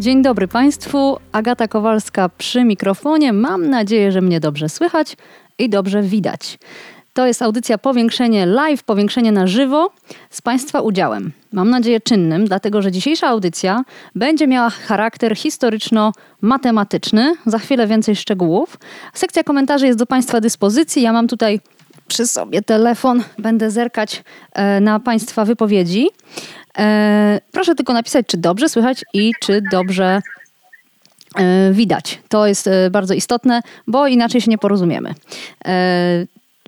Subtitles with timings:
[0.00, 3.32] Dzień dobry Państwu, Agata Kowalska przy mikrofonie.
[3.32, 5.16] Mam nadzieję, że mnie dobrze słychać
[5.58, 6.58] i dobrze widać.
[7.14, 9.90] To jest audycja Powiększenie Live, Powiększenie na żywo
[10.30, 11.32] z Państwa udziałem.
[11.52, 17.34] Mam nadzieję czynnym, dlatego że dzisiejsza audycja będzie miała charakter historyczno-matematyczny.
[17.46, 18.78] Za chwilę więcej szczegółów.
[19.14, 21.02] Sekcja komentarzy jest do Państwa dyspozycji.
[21.02, 21.60] Ja mam tutaj
[22.10, 24.22] przy sobie telefon, będę zerkać
[24.52, 26.08] e, na Państwa wypowiedzi.
[26.78, 30.22] E, proszę tylko napisać, czy dobrze słychać i czy dobrze
[31.36, 32.18] e, widać.
[32.28, 35.14] To jest bardzo istotne, bo inaczej się nie porozumiemy.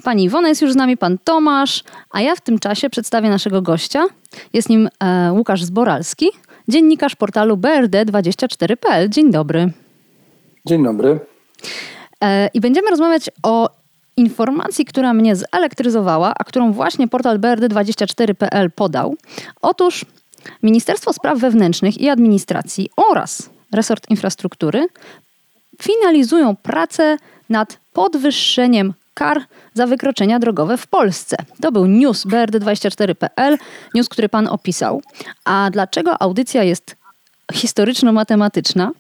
[0.05, 3.62] Pani Iwona jest już z nami, pan Tomasz, a ja w tym czasie przedstawię naszego
[3.62, 4.05] gościa.
[4.53, 4.89] Jest nim
[5.33, 6.31] Łukasz Zboralski,
[6.69, 9.09] dziennikarz portalu brd24.pl.
[9.09, 9.72] Dzień dobry.
[10.66, 11.19] Dzień dobry.
[12.55, 13.81] I będziemy rozmawiać o
[14.17, 19.17] informacji, która mnie zelektryzowała, a którą właśnie portal brd24.pl podał.
[19.63, 20.05] Otóż
[20.63, 24.87] Ministerstwo Spraw Wewnętrznych i Administracji oraz resort infrastruktury
[25.83, 27.17] finalizują pracę
[27.49, 29.43] nad podwyższeniem kar
[29.75, 31.37] za wykroczenia drogowe w Polsce.
[31.61, 33.59] To był news brd24.pl,
[33.95, 35.03] news, który pan opisał.
[35.45, 36.97] A dlaczego audycja jest
[37.53, 38.91] historyczno-matematyczna?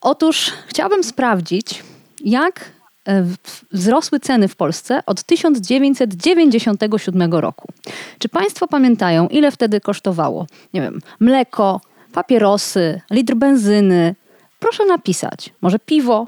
[0.00, 1.82] Otóż chciałabym sprawdzić,
[2.24, 2.72] jak
[3.72, 7.68] wzrosły ceny w Polsce od 1997 roku.
[8.18, 11.80] Czy Państwo pamiętają, ile wtedy kosztowało, nie wiem, mleko,
[12.12, 14.14] papierosy, litr benzyny?
[14.58, 16.26] Proszę napisać, może piwo.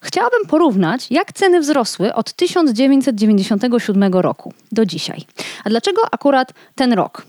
[0.00, 5.20] Chciałabym porównać, jak ceny wzrosły od 1997 roku do dzisiaj.
[5.64, 7.26] A dlaczego akurat ten rok?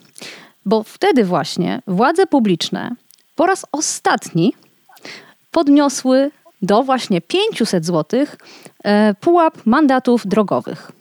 [0.66, 2.92] Bo wtedy właśnie władze publiczne
[3.36, 4.54] po raz ostatni
[5.52, 6.32] podniosły
[6.62, 8.26] do właśnie 500 zł
[8.84, 10.92] e, pułap mandatów drogowych.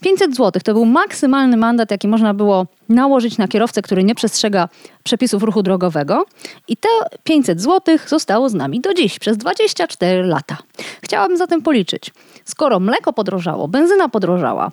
[0.00, 4.68] 500 zł to był maksymalny mandat, jaki można było nałożyć na kierowcę, który nie przestrzega
[5.02, 6.26] przepisów ruchu drogowego.
[6.68, 6.88] I te
[7.24, 10.56] 500 zł zostało z nami do dziś, przez 24 lata.
[11.02, 12.10] Chciałabym zatem policzyć,
[12.44, 14.70] skoro mleko podrożało, benzyna podrożała,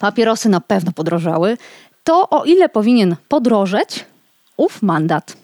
[0.00, 1.56] papierosy na pewno podrożały,
[2.04, 4.04] to o ile powinien podrożeć
[4.56, 5.36] ów mandat?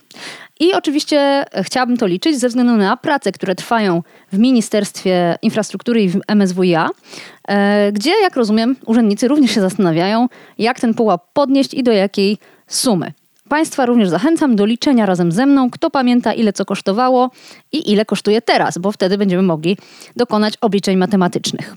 [0.62, 4.02] I oczywiście chciałabym to liczyć ze względu na prace, które trwają
[4.32, 6.90] w Ministerstwie Infrastruktury i w MSWiA,
[7.48, 10.28] e, gdzie, jak rozumiem, urzędnicy również się zastanawiają,
[10.58, 13.12] jak ten pułap podnieść i do jakiej sumy.
[13.48, 17.30] Państwa również zachęcam do liczenia razem ze mną, kto pamięta ile co kosztowało
[17.72, 19.76] i ile kosztuje teraz, bo wtedy będziemy mogli
[20.16, 21.76] dokonać obliczeń matematycznych.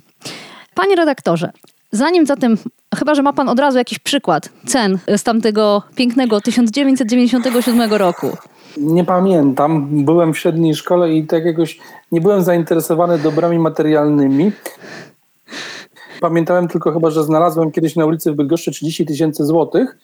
[0.76, 1.52] Panie redaktorze,
[1.92, 2.58] zanim zatem,
[2.96, 8.38] chyba że ma Pan od razu jakiś przykład cen z tamtego pięknego 1997 roku.
[8.78, 10.06] Nie pamiętam.
[10.06, 11.80] Byłem w średniej szkole i tak jakoś
[12.12, 14.52] nie byłem zainteresowany dobrami materialnymi.
[16.22, 19.98] Pamiętałem tylko chyba, że znalazłem kiedyś na ulicy w Bydgoszczy 30 tysięcy złotych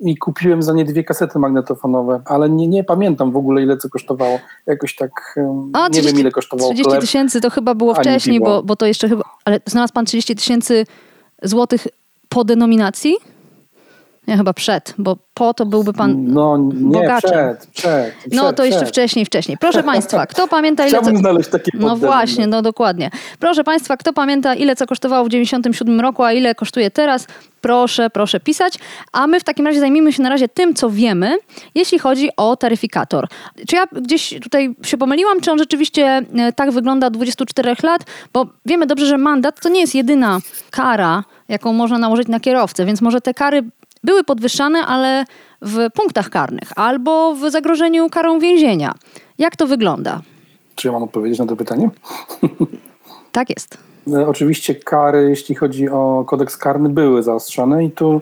[0.00, 3.88] i kupiłem za nie dwie kasety magnetofonowe, ale nie, nie pamiętam w ogóle ile co
[3.88, 4.38] kosztowało.
[4.66, 5.10] Jakoś tak
[5.72, 8.86] A, nie 30, wiem ile kosztowało 30 tysięcy to chyba było wcześniej, bo, bo to
[8.86, 9.22] jeszcze chyba...
[9.44, 10.86] Ale znalazł pan 30 tysięcy
[11.42, 11.86] złotych
[12.28, 13.16] po denominacji?
[14.26, 17.30] Nie, chyba przed, bo po to byłby pan no, nie, bogaczem.
[17.30, 19.58] Przed, przed, przed, no to jeszcze wcześniej, wcześniej.
[19.58, 20.90] Proszę Państwa, kto pamięta ile...
[20.90, 21.20] Chciałbym co...
[21.20, 23.10] znaleźć takie No właśnie, no dokładnie.
[23.38, 27.26] Proszę Państwa, kto pamięta ile co kosztowało w 97 roku, a ile kosztuje teraz?
[27.60, 28.78] Proszę, proszę pisać.
[29.12, 31.38] A my w takim razie zajmijmy się na razie tym, co wiemy,
[31.74, 33.28] jeśli chodzi o taryfikator.
[33.68, 38.02] Czy ja gdzieś tutaj się pomyliłam, czy on rzeczywiście e, tak wygląda od 24 lat?
[38.32, 40.38] Bo wiemy dobrze, że mandat to nie jest jedyna
[40.70, 43.62] kara, jaką można nałożyć na kierowcę, więc może te kary
[44.04, 45.24] były podwyższane, ale
[45.62, 48.94] w punktach karnych albo w zagrożeniu karą więzienia.
[49.38, 50.20] Jak to wygląda?
[50.74, 51.90] Czy ja mam odpowiedzieć na to pytanie?
[53.32, 53.78] Tak jest.
[54.12, 58.20] E, oczywiście kary, jeśli chodzi o kodeks karny, były zaostrzone i tu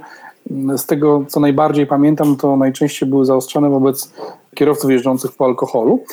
[0.51, 4.13] mm, z tego, co najbardziej pamiętam, to najczęściej były zaostrzone wobec
[4.55, 6.05] kierowców jeżdżących po alkoholu.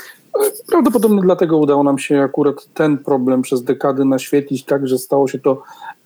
[0.67, 5.39] Prawdopodobnie dlatego udało nam się akurat ten problem przez dekady naświetlić tak, że stało się
[5.39, 5.61] to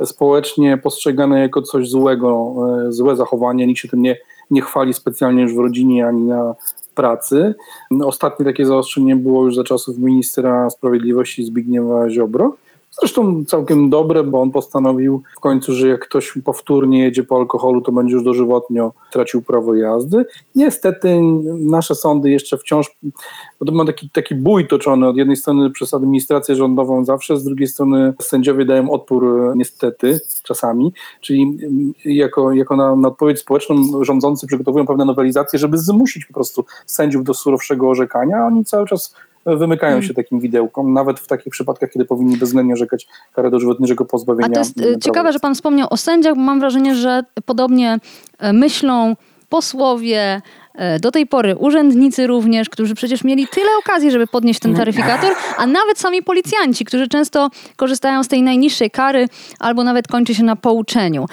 [0.05, 2.53] społecznie postrzegane jako coś złego,
[2.87, 3.67] e, złe zachowanie.
[3.67, 4.17] Nikt się tym nie,
[4.51, 6.55] nie chwali specjalnie już w rodzinie ani na
[6.95, 7.55] pracy.
[8.03, 12.55] Ostatnie takie zaostrzenie było już za czasów ministra sprawiedliwości Zbigniewa Ziobro.
[12.99, 17.81] Zresztą całkiem dobre, bo on postanowił w końcu, że jak ktoś powtórnie jedzie po alkoholu,
[17.81, 20.25] to będzie już dożywotnio tracił prawo jazdy.
[20.55, 21.21] Niestety
[21.59, 22.95] nasze sądy jeszcze wciąż,
[23.59, 27.43] bo to ma taki, taki bój toczony od jednej strony przez administrację rządową zawsze, z
[27.43, 31.57] drugiej strony sędziowie dają odpór niestety czasami, czyli
[32.05, 37.23] jako, jako na, na odpowiedź społeczną rządzący przygotowują pewne nowelizacje, żeby zmusić po prostu sędziów
[37.23, 39.15] do surowszego orzekania, a oni cały czas
[39.45, 40.07] wymykają hmm.
[40.07, 44.47] się takim widełkom, nawet w takich przypadkach, kiedy powinni bezwzględnie orzekać karę dożywotniego pozbawienia.
[44.47, 47.97] A to jest e, ciekawe, że pan wspomniał o sędziach, bo mam wrażenie, że podobnie
[48.39, 49.15] e, myślą
[49.49, 50.41] posłowie,
[50.75, 55.33] e, do tej pory urzędnicy również, którzy przecież mieli tyle okazji, żeby podnieść ten taryfikator,
[55.57, 59.27] a nawet sami policjanci, którzy często korzystają z tej najniższej kary
[59.59, 61.25] albo nawet kończy się na pouczeniu.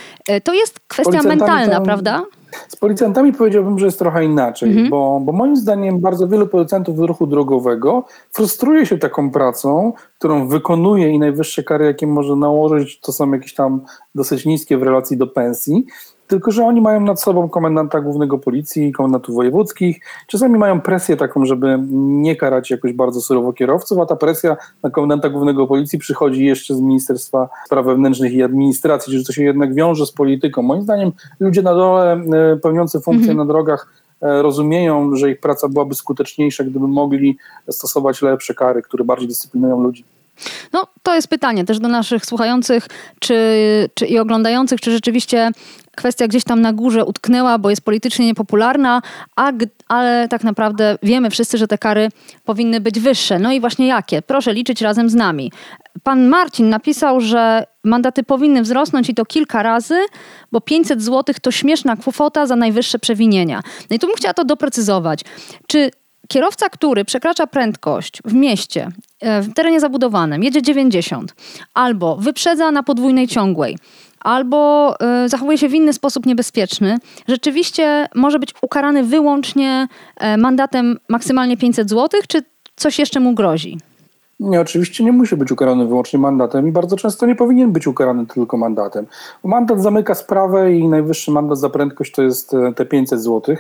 [0.44, 1.82] To jest kwestia mentalna, to...
[1.82, 2.22] prawda?
[2.68, 4.90] Z policjantami powiedziałbym, że jest trochę inaczej, mhm.
[4.90, 11.08] bo, bo moim zdaniem bardzo wielu policjantów ruchu drogowego frustruje się taką pracą, którą wykonuje
[11.08, 13.80] i najwyższe kary, jakie może nałożyć, to są jakieś tam
[14.14, 15.86] dosyć niskie w relacji do pensji,
[16.28, 20.00] tylko że oni mają nad sobą komendanta głównego policji, komendantów wojewódzkich.
[20.26, 24.90] Czasami mają presję taką, żeby nie karać jakoś bardzo surowo kierowców, a ta presja na
[24.90, 29.74] komendanta głównego policji przychodzi jeszcze z Ministerstwa Spraw Wewnętrznych i Administracji, czyli to się jednak
[29.74, 30.62] wiąże z polityką.
[30.62, 33.38] Moim zdaniem ludzie na dole e, pełniący funkcje mhm.
[33.38, 37.38] na drogach e, rozumieją, że ich praca byłaby skuteczniejsza, gdyby mogli
[37.70, 40.04] stosować lepsze kary, które bardziej dyscyplinują ludzi.
[40.72, 42.86] No, to jest pytanie też do naszych słuchających
[43.20, 43.34] czy,
[43.94, 45.50] czy i oglądających, czy rzeczywiście
[45.96, 49.02] kwestia gdzieś tam na górze utknęła, bo jest politycznie niepopularna,
[49.36, 49.52] a,
[49.88, 52.08] ale tak naprawdę wiemy wszyscy, że te kary
[52.44, 53.38] powinny być wyższe.
[53.38, 54.22] No i właśnie jakie?
[54.22, 55.52] Proszę liczyć razem z nami.
[56.02, 59.98] Pan Marcin napisał, że mandaty powinny wzrosnąć i to kilka razy,
[60.52, 63.60] bo 500 zł to śmieszna kwota za najwyższe przewinienia.
[63.90, 65.20] No i tu bym chciała to doprecyzować.
[65.66, 65.90] Czy
[66.28, 68.88] kierowca, który przekracza prędkość w mieście,
[69.20, 71.34] e, w terenie zabudowanym, jedzie 90,
[71.74, 73.76] albo wyprzedza na podwójnej ciągłej,
[74.20, 74.94] albo
[75.24, 76.98] y, zachowuje się w inny sposób niebezpieczny,
[77.28, 79.88] rzeczywiście może być ukarany wyłącznie
[80.34, 82.42] y, mandatem maksymalnie 500 zł, czy
[82.76, 83.78] coś jeszcze mu grozi?
[84.40, 88.26] Nie, oczywiście nie musi być ukarany wyłącznie mandatem i bardzo często nie powinien być ukarany
[88.26, 89.06] tylko mandatem.
[89.44, 93.56] mandat zamyka sprawę i najwyższy mandat za prędkość to jest te 500 zł.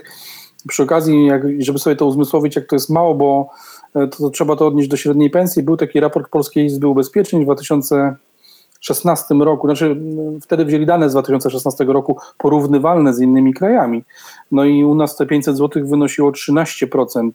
[0.68, 3.50] Przy okazji, jak, żeby sobie to uzmysłowić, jak to jest mało, bo
[3.92, 5.62] to, to trzeba to odnieść do średniej pensji.
[5.62, 8.16] Był taki raport Polskiej Izby Ubezpieczeń w 2000
[8.78, 9.96] 2016 roku, znaczy
[10.42, 14.04] wtedy wzięli dane z 2016 roku porównywalne z innymi krajami.
[14.52, 17.30] No i u nas te 500 zł wynosiło 13%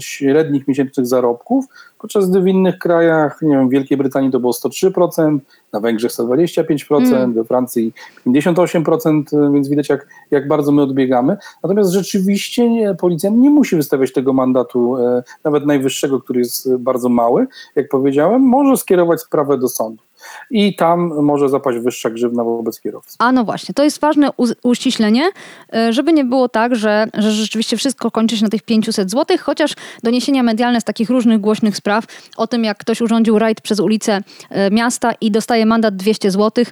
[0.00, 1.64] średnich miesięcznych zarobków,
[1.98, 5.38] podczas gdy w innych krajach, nie wiem, w Wielkiej Brytanii to było 103%,
[5.74, 7.32] na Węgrzech 125%, mm.
[7.32, 7.92] we Francji
[8.26, 11.36] 58%, więc widać jak, jak bardzo my odbiegamy.
[11.62, 17.08] Natomiast rzeczywiście nie, policjant nie musi wystawiać tego mandatu, e, nawet najwyższego, który jest bardzo
[17.08, 20.02] mały, jak powiedziałem, może skierować sprawę do sądu
[20.50, 23.16] i tam może zapaść wyższa grzywna wobec kierowcy.
[23.18, 24.30] A no właśnie, to jest ważne
[24.62, 25.30] uściślenie,
[25.74, 29.36] e, żeby nie było tak, że, że rzeczywiście wszystko kończy się na tych 500 zł,
[29.40, 32.04] chociaż doniesienia medialne z takich różnych głośnych spraw
[32.36, 36.64] o tym, jak ktoś urządził rajd przez ulicę e, miasta i dostaje mandat 200 zł,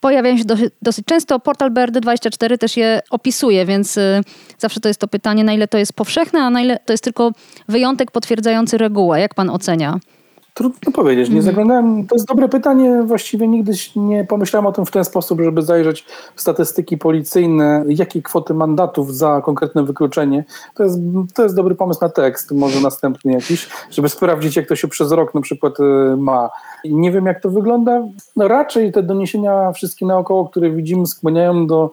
[0.00, 1.40] pojawiają się dosyć, dosyć często.
[1.40, 4.22] Portal BRD24 też je opisuje, więc y,
[4.58, 7.04] zawsze to jest to pytanie, na ile to jest powszechne, a na ile to jest
[7.04, 7.32] tylko
[7.68, 9.20] wyjątek potwierdzający regułę.
[9.20, 9.98] Jak pan ocenia?
[10.58, 11.44] Trudno powiedzieć, nie mhm.
[11.44, 12.06] zaglądałem.
[12.06, 13.02] To jest dobre pytanie.
[13.02, 18.22] Właściwie nigdy nie pomyślałem o tym w ten sposób, żeby zajrzeć w statystyki policyjne, jakie
[18.22, 20.44] kwoty mandatów za konkretne wykluczenie.
[20.74, 20.98] To jest,
[21.34, 25.12] to jest dobry pomysł na tekst, może następny jakiś, żeby sprawdzić, jak to się przez
[25.12, 26.50] rok na przykład y, ma.
[26.84, 28.02] I nie wiem, jak to wygląda.
[28.36, 31.90] No raczej te doniesienia wszystkie naokoło, które widzimy, skłaniają do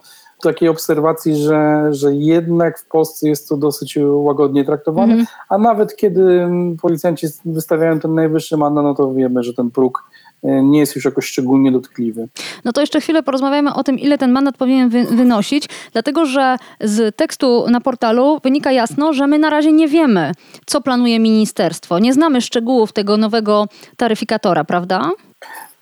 [0.49, 5.29] takiej obserwacji, że, że jednak w Polsce jest to dosyć łagodnie traktowane, mm -hmm.
[5.49, 6.47] a nawet kiedy
[6.81, 10.03] policjanci wystawiają ten najwyższy mandat, no to wiemy, że ten próg
[10.43, 12.27] e, nie jest już jakoś szczególnie dotkliwy.
[12.65, 16.57] No to jeszcze chwilę porozmawiamy o tym, ile ten mandat powinien wy wynosić, dlatego że
[16.81, 20.31] z tekstu na portalu wynika jasno, że my na razie nie wiemy,
[20.65, 21.99] co planuje ministerstwo.
[21.99, 25.11] Nie znamy szczegółów tego nowego taryfikatora, prawda?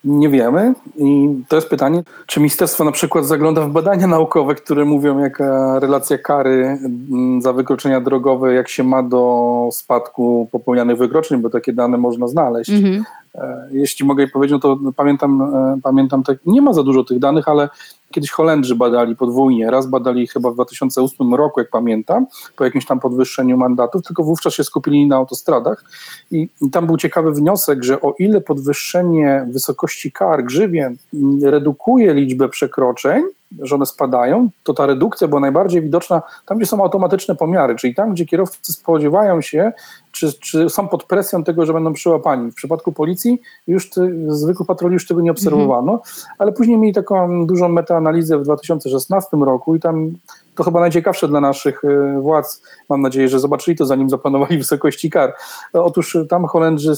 [0.03, 4.85] Nie wiemy i to jest pytanie, czy ministerstwo na przykład zagląda w badania naukowe, które
[4.85, 6.77] mówią, jaka relacja kary
[7.11, 12.27] mm, za wykroczenia drogowe, jak się ma do spadku popełnianych wykroczeń, bo takie dane można
[12.27, 12.69] znaleźć.
[12.69, 13.03] Mhm.
[13.35, 17.19] E, jeśli mogę powiedzieć, no to pamiętam, e, pamiętam tak, nie ma za dużo tych
[17.19, 17.69] danych, ale
[18.11, 19.71] kiedyś Holendrzy badali podwójnie.
[19.71, 22.25] Raz badali chyba w 2008 roku, jak pamiętam,
[22.55, 25.83] po jakimś tam podwyższeniu mandatów, tylko wówczas się skupili na autostradach.
[26.31, 30.97] I tam był ciekawy wniosek, że o ile podwyższenie wysokości kar, grzywien
[31.41, 33.23] redukuje liczbę przekroczeń,
[33.61, 37.95] że one spadają, to ta redukcja była najbardziej widoczna tam, gdzie są automatyczne pomiary, czyli
[37.95, 39.71] tam, gdzie kierowcy spodziewają się,
[40.11, 42.51] czy, czy są pod presją tego, że będą przyłapani.
[42.51, 46.11] W przypadku policji już ty, zwykłych patroli już tego nie obserwowano, mhm.
[46.39, 50.11] ale później mieli taką dużą metaanalizę w 2016 roku i tam
[50.55, 52.61] to chyba najciekawsze dla naszych y, władz.
[52.89, 55.33] Mam nadzieję, że zobaczyli to, zanim zaplanowali wysokości kar.
[55.73, 56.95] Otóż tam Holendrzy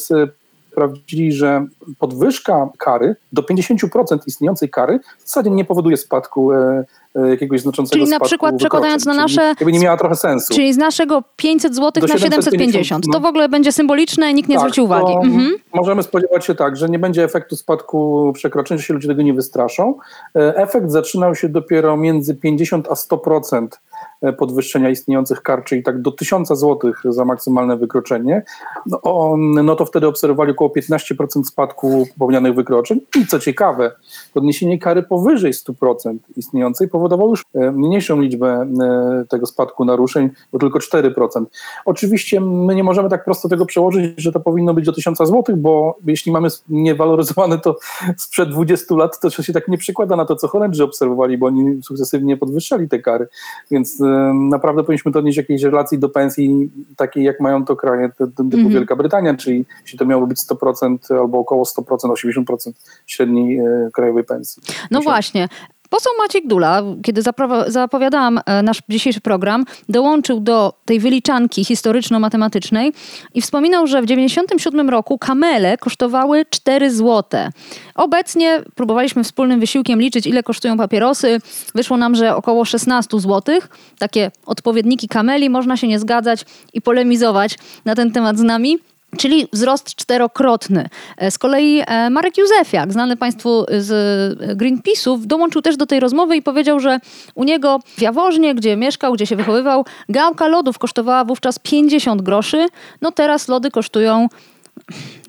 [0.75, 1.65] sprawdzili, że
[1.99, 8.05] podwyżka kary do 50% istniejącej kary w zasadzie nie powoduje spadku e, e, jakiegoś znaczącego
[8.05, 9.41] Czyli na przykład przekładając na nasze...
[9.41, 10.53] Jakby nie miała trochę sensu.
[10.53, 13.07] Czyli z naszego 500 zł na 750.
[13.07, 13.13] No.
[13.13, 15.13] To w ogóle będzie symboliczne, nikt nie tak, zwróci uwagi.
[15.13, 15.55] Mhm.
[15.73, 19.33] Możemy spodziewać się tak, że nie będzie efektu spadku przekroczeń, że się ludzie tego nie
[19.33, 19.97] wystraszą.
[20.35, 23.94] E, efekt zaczynał się dopiero między 50 a 100% E,
[24.37, 28.43] podwyższenia istniejących kar, czyli tak do 1000 zł za maksymalne wykroczenie,
[28.85, 33.01] no, no to wtedy obserwowali około 15% spadku popełnianych wykroczeń.
[33.17, 33.91] I co ciekawe,
[34.33, 40.59] podniesienie kary powyżej 100% istniejącej powodowało już e, mniejszą liczbę e, tego spadku naruszeń, bo
[40.59, 41.45] tylko 4%.
[41.85, 45.43] Oczywiście my nie możemy tak prosto tego przełożyć, że to powinno być do 1000 zł,
[45.57, 47.75] bo jeśli mamy niewaloryzowane to
[48.17, 51.83] sprzed 20 lat, to się tak nie przykłada na to, co Holendrzy obserwowali, bo oni
[51.83, 53.27] sukcesywnie podwyższali te kary,
[53.71, 54.01] więc
[54.33, 58.67] naprawdę powinniśmy to odnieść jakiejś relacji do pensji takiej, jak mają to kraje typu mm
[58.67, 58.73] -hmm.
[58.73, 62.71] Wielka Brytania, czyli jeśli to miało być 100% albo około 100%, 80%
[63.07, 64.63] średniej e, krajowej pensji.
[64.91, 65.47] No właśnie.
[65.89, 67.21] Poseł Maciek Dula, kiedy
[67.67, 72.93] zapowiadałam e, nasz dzisiejszy program, dołączył do tej wyliczanki historyczno-matematycznej
[73.33, 77.23] i wspominał, że w 1997 roku kamele kosztowały 4 zł.
[77.95, 81.41] Obecnie próbowaliśmy wspólnym wysiłkiem liczyć, ile kosztują papierosy.
[81.75, 83.59] Wyszło nam, że około 16 zł.
[83.99, 88.79] Takie odpowiedniki kameli, można się nie zgadzać i polemizować na ten temat z nami
[89.17, 90.89] czyli wzrost czterokrotny.
[91.17, 93.89] E, z kolei e, Marek Józefiak, znany Państwu z
[94.57, 96.99] Greenpeace'ów, dołączył też do tej rozmowy i powiedział, że
[97.35, 102.67] u niego w Jaworznie, gdzie mieszkał, gdzie się wychowywał, gałka lodów kosztowała wówczas 50 groszy.
[103.01, 104.27] No teraz lody kosztują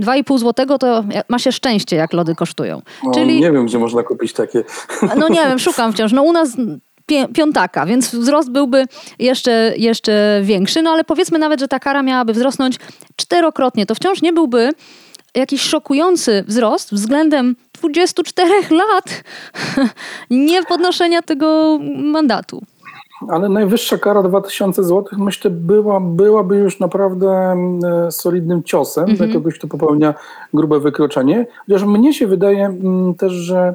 [0.00, 2.82] 2,5 zł to ma się szczęście, jak lody kosztują.
[3.04, 3.40] No, Czyli...
[3.40, 4.64] Nie wiem, gdzie można kupić takie.
[5.16, 6.12] No nie wiem, szukam wciąż.
[6.12, 6.56] No u nas
[7.34, 8.84] piątaka, więc wzrost byłby
[9.18, 10.82] jeszcze, jeszcze większy.
[10.82, 12.78] No ale powiedzmy nawet, że ta kara miałaby wzrosnąć
[13.16, 13.86] czterokrotnie.
[13.86, 14.72] To wciąż nie byłby
[15.34, 19.24] jakiś szokujący wzrost względem 24 lat
[20.30, 22.62] nie podnoszenia tego mandatu.
[23.28, 29.18] Ale najwyższa kara 2000 zł, myślę, była, byłaby już naprawdę e, solidnym ciosem mm -hmm.
[29.18, 30.14] dla kogoś, kto popełnia
[30.54, 31.46] grube wykroczenie.
[31.66, 33.74] Chociaż mnie się wydaje mm, też, że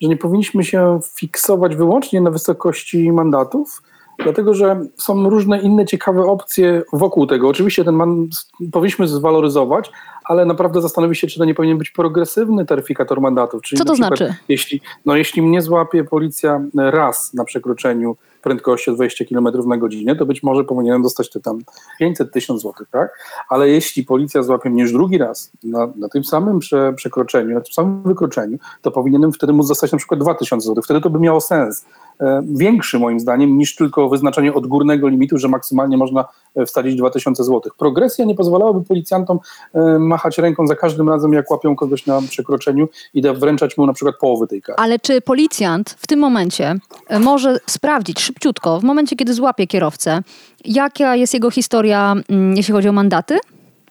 [0.00, 3.82] że nie powinniśmy się fiksować wyłącznie na wysokości mandatów,
[4.18, 7.48] dlatego że są różne inne ciekawe opcje wokół tego.
[7.48, 8.28] Oczywiście ten man
[8.72, 9.90] powinniśmy zwaloryzować,
[10.24, 13.62] ale naprawdę zastanowić się, czy to nie powinien być progresywny taryfikator mandatów.
[13.62, 14.34] Czyli Co to przykład, znaczy?
[14.48, 20.16] Jeśli, no, jeśli mnie złapie policja raz na przekroczeniu prędkości o 20 km na godzinę,
[20.16, 21.58] to być może powinienem dostać te tam
[21.98, 23.10] 500 tysiąc złotych, tak?
[23.48, 27.60] Ale jeśli policja złapie mnie już drugi raz na, na tym samym prze, przekroczeniu, na
[27.60, 30.84] tym samym wykroczeniu, to powinienem wtedy móc dostać na przykład 2000 złotych.
[30.84, 31.84] Wtedy to by miało sens.
[32.20, 36.24] E, większy moim zdaniem niż tylko wyznaczenie odgórnego limitu, że maksymalnie można
[36.54, 37.74] e, wstawić 2000 złotych.
[37.74, 39.38] Progresja nie pozwalałaby policjantom
[39.74, 43.92] e, machać ręką za każdym razem, jak łapią kogoś na przekroczeniu i wręczać mu na
[43.92, 44.76] przykład połowy tej kary.
[44.78, 46.74] Ale czy policjant w tym momencie
[47.20, 50.22] może sprawdzić szybciutko, w momencie kiedy złapie kierowcę,
[50.64, 53.38] jaka jest jego historia, mm, jeśli chodzi o mandaty?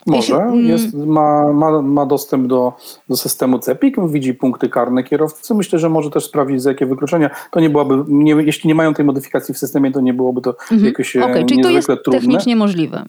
[0.10, 0.66] Może, mm.
[0.66, 2.74] jest, ma, ma, ma dostęp do,
[3.10, 5.56] do systemu CEPIK, widzi punkty karne kierowcy.
[5.56, 7.30] Myślę, że może też sprawdzić, za jakie wykroczenia.
[7.52, 10.50] To nie byłoby, nie, jeśli nie mają tej modyfikacji w systemie, to nie byłoby to
[10.50, 10.86] mhm.
[10.86, 12.20] jakoś okay, czyli to jest trudne.
[12.20, 13.06] technicznie możliwe.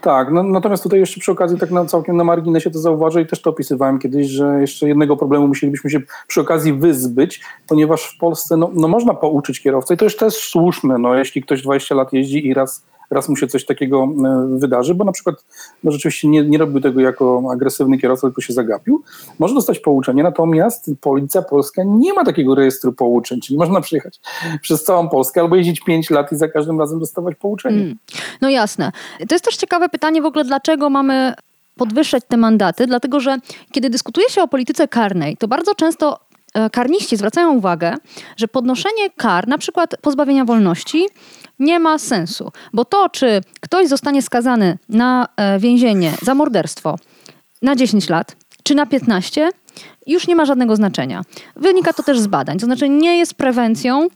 [0.00, 3.26] Tak, no, natomiast tutaj jeszcze przy okazji tak na, całkiem na marginesie to zauważę i
[3.26, 8.18] też to opisywałem kiedyś, że jeszcze jednego problemu musielibyśmy się przy okazji wyzbyć, ponieważ w
[8.18, 11.94] Polsce no, no można pouczyć kierowcę i to jest też słuszne, no, jeśli ktoś 20
[11.94, 15.44] lat jeździ i raz raz mu się coś takiego e, wydarzy, bo na przykład
[15.84, 19.02] no rzeczywiście nie, nie robił tego jako agresywny kierowca, tylko się zagapił,
[19.38, 24.20] może dostać pouczenie, natomiast policja polska nie ma takiego rejestru pouczeń, czyli można przyjechać
[24.62, 27.82] przez całą Polskę albo jeździć 5 lat i za każdym razem dostawać pouczenie.
[27.82, 27.98] Mm.
[28.40, 28.92] No jasne.
[29.28, 31.34] To jest też ciekawe pytanie w ogóle, dlaczego mamy
[31.76, 33.38] podwyższać te mandaty, dlatego że
[33.72, 36.27] kiedy dyskutuje się o polityce karnej, to bardzo często
[36.72, 37.94] karniści zwracają uwagę,
[38.36, 41.06] że podnoszenie kar, na przykład pozbawienia wolności,
[41.58, 46.96] nie ma sensu, bo to, czy ktoś zostanie skazany na e, więzienie za morderstwo
[47.62, 49.50] na 10 lat, czy na 15,
[50.06, 51.22] już nie ma żadnego znaczenia.
[51.56, 54.08] Wynika to też z badań, to znaczy nie jest prewencją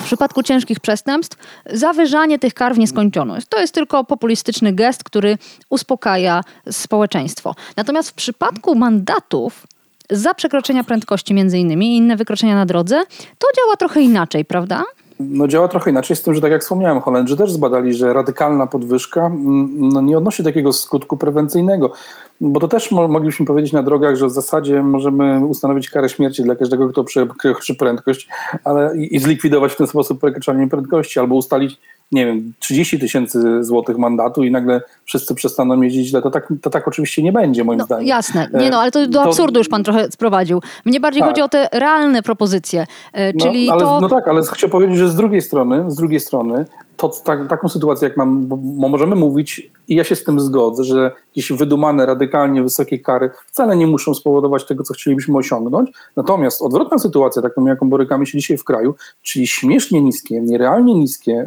[0.00, 1.38] w przypadku ciężkich przestępstw
[1.70, 3.46] zawyżanie tych kar w nieskończoność.
[3.48, 5.38] To jest tylko populistyczny gest, który
[5.70, 7.54] uspokaja społeczeństwo.
[7.76, 9.66] Natomiast w przypadku mandatów
[10.10, 13.02] za przekroczenia prędkości między innymi i inne wykroczenia na drodze,
[13.38, 14.84] to działa trochę inaczej, prawda?
[15.20, 18.66] No działa trochę inaczej, z tym, że tak jak wspomniałem, Holendrzy też zbadali, że radykalna
[18.66, 21.92] podwyżka mm, no, nie odnosi takiego skutku prewencyjnego.
[22.40, 26.56] Bo to też moglibyśmy powiedzieć na drogach, że w zasadzie możemy ustanowić karę śmierci dla
[26.56, 28.28] każdego, kto przekroczy prędkość
[28.64, 31.80] ale, i, i zlikwidować w ten sposób przekroczenie prędkości, albo ustalić
[32.12, 36.70] nie wiem, 30 tysięcy złotych mandatu i nagle wszyscy przestaną jeździć źle, to tak, to
[36.70, 38.06] tak oczywiście nie będzie moim no, zdaniem.
[38.06, 40.62] Jasne, nie no, ale to do absurdu już pan trochę sprowadził.
[40.84, 41.30] Mnie bardziej tak.
[41.30, 44.00] chodzi o te realne propozycje, e, no, czyli ale, to...
[44.00, 46.64] No tak, ale chcę powiedzieć, że z drugiej strony, z drugiej strony
[46.96, 48.48] to, tak, taką sytuację, jak mam,
[48.78, 53.76] możemy mówić, i ja się z tym zgodzę, że jakieś wydumane, radykalnie wysokie kary wcale
[53.76, 55.90] nie muszą spowodować tego, co chcielibyśmy osiągnąć.
[56.16, 61.46] Natomiast odwrotna sytuacja, taką jaką borykamy się dzisiaj w kraju, czyli śmiesznie niskie, nierealnie niskie,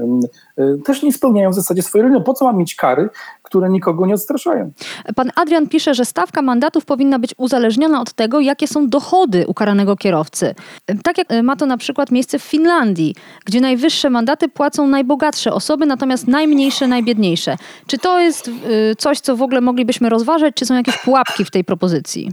[0.60, 2.24] y, też nie spełniają w zasadzie swojej roli.
[2.24, 3.10] Po co mam mieć kary,
[3.50, 4.72] które nikogo nie odstraszają?
[5.16, 9.96] Pan Adrian pisze, że stawka mandatów powinna być uzależniona od tego, jakie są dochody ukaranego
[9.96, 10.56] kierowcy.
[11.04, 13.16] Tak jak ma to na przykład miejsce w Finlandii,
[13.46, 17.58] gdzie najwyższe mandaty płacą najbogatsze osoby, natomiast najmniejsze najbiedniejsze.
[17.88, 18.52] Czy to jest y,
[18.98, 22.32] coś, co w ogóle moglibyśmy rozważać, czy są jakieś pułapki w tej propozycji?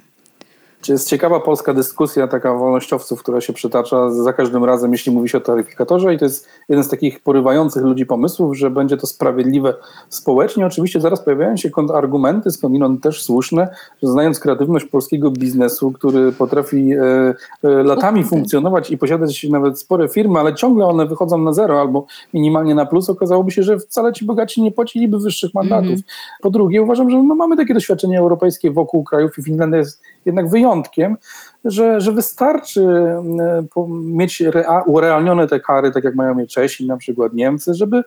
[0.88, 5.38] Jest ciekawa polska dyskusja, taka wolnościowców, która się przytacza za każdym razem, jeśli mówi się
[5.38, 9.75] o taryfikatorze i to jest jeden z takich porywających ludzi pomysłów, że będzie to sprawiedliwe
[10.09, 10.66] społecznie.
[10.66, 13.69] Oczywiście zaraz pojawiają się argumenty, skądinąd też słuszne,
[14.02, 20.09] że znając kreatywność polskiego biznesu, który potrafi e, e, latami funkcjonować i posiadać nawet spore
[20.09, 24.12] firmy, ale ciągle one wychodzą na zero albo minimalnie na plus, okazałoby się, że wcale
[24.12, 25.87] ci bogaci nie płaciliby wyższych mandatów.
[25.87, 26.43] Mm -hmm.
[26.43, 30.49] Po drugie, uważam, że no, mamy takie doświadczenie europejskie wokół krajów i Finlandia jest jednak
[30.76, 31.16] wyjątkiem,
[31.64, 34.42] że, że wystarczy e, mieć
[34.87, 38.02] urealnione te kary, tak jak mają mieć Czesi, na przykład Niemcy, żeby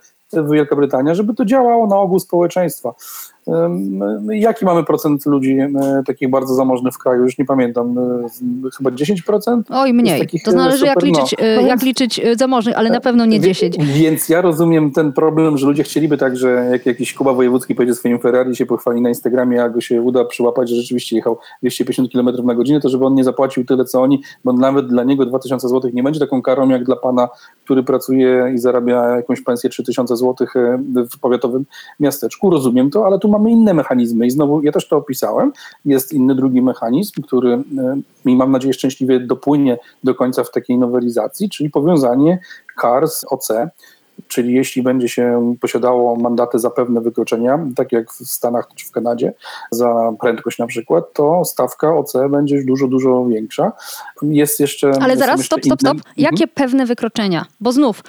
[0.52, 2.94] Wielka Brytania, żeby to działało na ogół społeczeństwa.
[4.30, 5.58] Jaki mamy procent ludzi
[6.06, 7.24] takich bardzo zamożnych w kraju?
[7.24, 7.96] Już nie pamiętam,
[8.78, 9.62] chyba 10%?
[9.70, 10.28] Oj, mniej.
[10.46, 11.62] To zależy jak liczyć, no.
[11.62, 13.78] no jak liczyć zamożnych, ale na pewno nie 10.
[13.80, 17.96] Więc ja rozumiem ten problem, że ludzie chcieliby tak, że jak jakiś Kuba Wojewódzki pojedzie
[17.96, 22.12] swoim Ferrari się pochwali na Instagramie, a go się uda przyłapać, że rzeczywiście jechał 250
[22.12, 25.26] km na godzinę, to żeby on nie zapłacił tyle, co oni, bo nawet dla niego
[25.26, 27.30] 2000 zł nie będzie taką karą, jak dla pana,
[27.70, 30.48] który pracuje i zarabia jakąś pensję 3000 zł
[31.12, 31.66] w powiatowym
[32.00, 32.50] miasteczku.
[32.50, 35.52] Rozumiem to, ale tu mamy inne mechanizmy i znowu ja też to opisałem.
[35.86, 37.62] Jest inny drugi mechanizm, który e,
[38.26, 42.40] i mam nadzieję szczęśliwie dopłynie do końca w takiej nowelizacji, czyli powiązanie
[42.78, 43.48] kar z OC
[44.28, 48.92] czyli jeśli będzie się posiadało mandaty za pewne wykroczenia, tak jak w Stanach czy w
[48.92, 49.34] Kanadzie,
[49.72, 53.72] za prędkość na przykład, to stawka OC będzie już dużo, dużo większa.
[54.22, 54.92] Jest jeszcze...
[55.02, 55.98] Ale zaraz, stop, stop, stop.
[56.18, 56.50] Jakie mhm.
[56.56, 57.46] pewne wykroczenia?
[57.60, 58.04] Bo znów,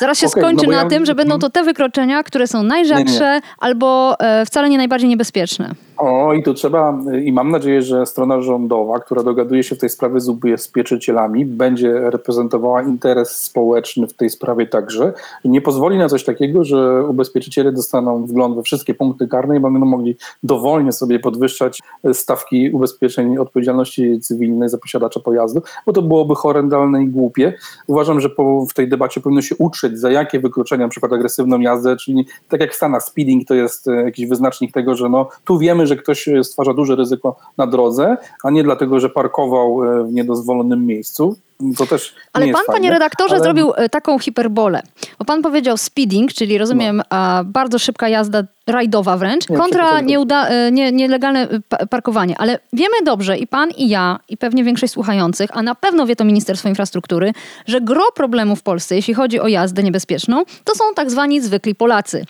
[0.00, 0.88] zaraz się okay, skończy no na ja...
[0.88, 3.40] tym, że będą to te wykroczenia, które są najrzadsze nie, nie.
[3.58, 5.74] albo e, wcale nie najbardziej niebezpieczne.
[5.96, 9.88] O, i tu trzeba, i mam nadzieję, że strona rządowa, która dogaduje się w tej
[9.88, 15.12] sprawie z ubezpieczycielami, będzie reprezentowała interes społeczny w tej sprawie także.
[15.44, 19.78] Nie pozwoli na coś takiego, że ubezpieczyciele dostaną wgląd we wszystkie punkty karne i będą
[19.78, 27.02] mogli dowolnie sobie podwyższać stawki ubezpieczeń odpowiedzialności cywilnej za posiadacza pojazdu, bo to byłoby horrendalne
[27.02, 27.52] i głupie.
[27.86, 31.60] Uważam, że po, w tej debacie powinno się uczyć, za jakie wykroczenia, na przykład agresywną
[31.60, 35.28] jazdę, czyli tak jak w Stanach speeding to jest e, jakiś wyznacznik tego, że no,
[35.44, 40.04] tu wiemy, że ktoś stwarza duże ryzyko na drodze, a nie dlatego, że parkował e,
[40.04, 41.36] w niedozwolonym miejscu.
[41.78, 43.44] To też ale pan, panie redaktorze, ale...
[43.44, 44.82] zrobił e, taką hiperbolę.
[45.18, 47.44] Bo pan powiedział speeding, czyli rozumiem, no.
[47.44, 51.48] bardzo szybka jazda rajdowa wręcz, nie, kontra nieuda, e, nie, nielegalne
[51.90, 52.34] parkowanie.
[52.38, 56.16] Ale wiemy dobrze, i pan, i ja, i pewnie większość słuchających, a na pewno wie
[56.16, 57.32] to Ministerstwo Infrastruktury,
[57.66, 61.74] że gro problemów w Polsce, jeśli chodzi o jazdę niebezpieczną, to są tak zwani zwykli
[61.74, 62.24] Polacy.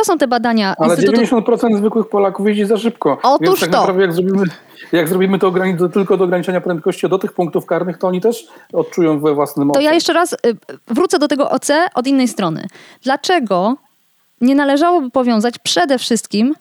[0.00, 0.74] To są te badania.
[0.78, 1.22] Ale Instytutu...
[1.22, 3.18] 90% zwykłych Polaków jeździ za szybko.
[3.22, 3.80] Otóż Więc tak to.
[3.80, 4.44] Naprawdę jak zrobimy,
[4.92, 5.52] jak zrobimy to
[5.88, 9.80] tylko do ograniczenia prędkości do tych punktów karnych, to oni też odczują we własnym To
[9.80, 10.36] ja jeszcze raz y,
[10.88, 12.66] wrócę do tego OC od innej strony.
[13.02, 13.76] Dlaczego
[14.40, 16.54] nie należałoby powiązać przede wszystkim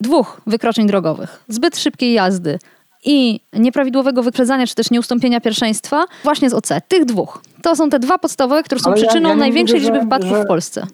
[0.00, 1.44] dwóch wykroczeń drogowych?
[1.48, 2.58] Zbyt szybkiej jazdy
[3.04, 6.68] i nieprawidłowego wyprzedzania, czy też nieustąpienia pierwszeństwa właśnie z OC.
[6.88, 7.42] Tych dwóch.
[7.62, 10.44] To są te dwa podstawowe, które są Ale przyczyną ja, ja największej liczby wypadków że...
[10.44, 10.86] w Polsce.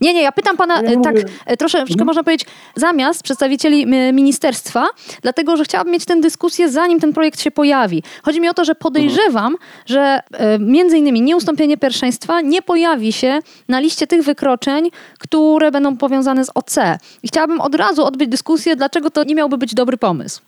[0.00, 1.24] Nie, nie, ja pytam pana ja tak mówię.
[1.46, 2.06] E, troszeczkę mhm.
[2.06, 4.86] można powiedzieć zamiast przedstawicieli ministerstwa,
[5.22, 8.02] dlatego że chciałabym mieć tę dyskusję zanim ten projekt się pojawi.
[8.22, 9.58] Chodzi mi o to, że podejrzewam, mhm.
[9.86, 15.96] że e, między innymi nieustąpienie pierwszeństwa nie pojawi się na liście tych wykroczeń, które będą
[15.96, 16.76] powiązane z OC.
[17.22, 20.42] I chciałabym od razu odbyć dyskusję, dlaczego to nie miałby być dobry pomysł.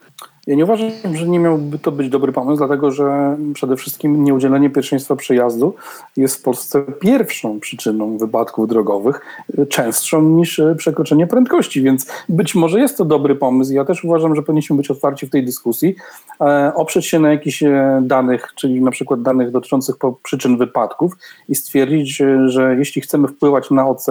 [0.48, 4.70] Ja nie uważam, że nie miałby to być dobry pomysł, dlatego że przede wszystkim nieudzielenie
[4.70, 5.74] pierwszeństwa przejazdu
[6.16, 9.20] jest w Polsce pierwszą przyczyną wypadków drogowych,
[9.68, 13.72] częstszą niż przekroczenie prędkości, więc być może jest to dobry pomysł.
[13.72, 15.94] Ja też uważam, że powinniśmy być otwarci w tej dyskusji,
[16.40, 21.12] e, oprzeć się na jakichś e, danych, czyli na przykład danych dotyczących przyczyn wypadków
[21.48, 24.06] i stwierdzić, że jeśli chcemy wpływać na OC,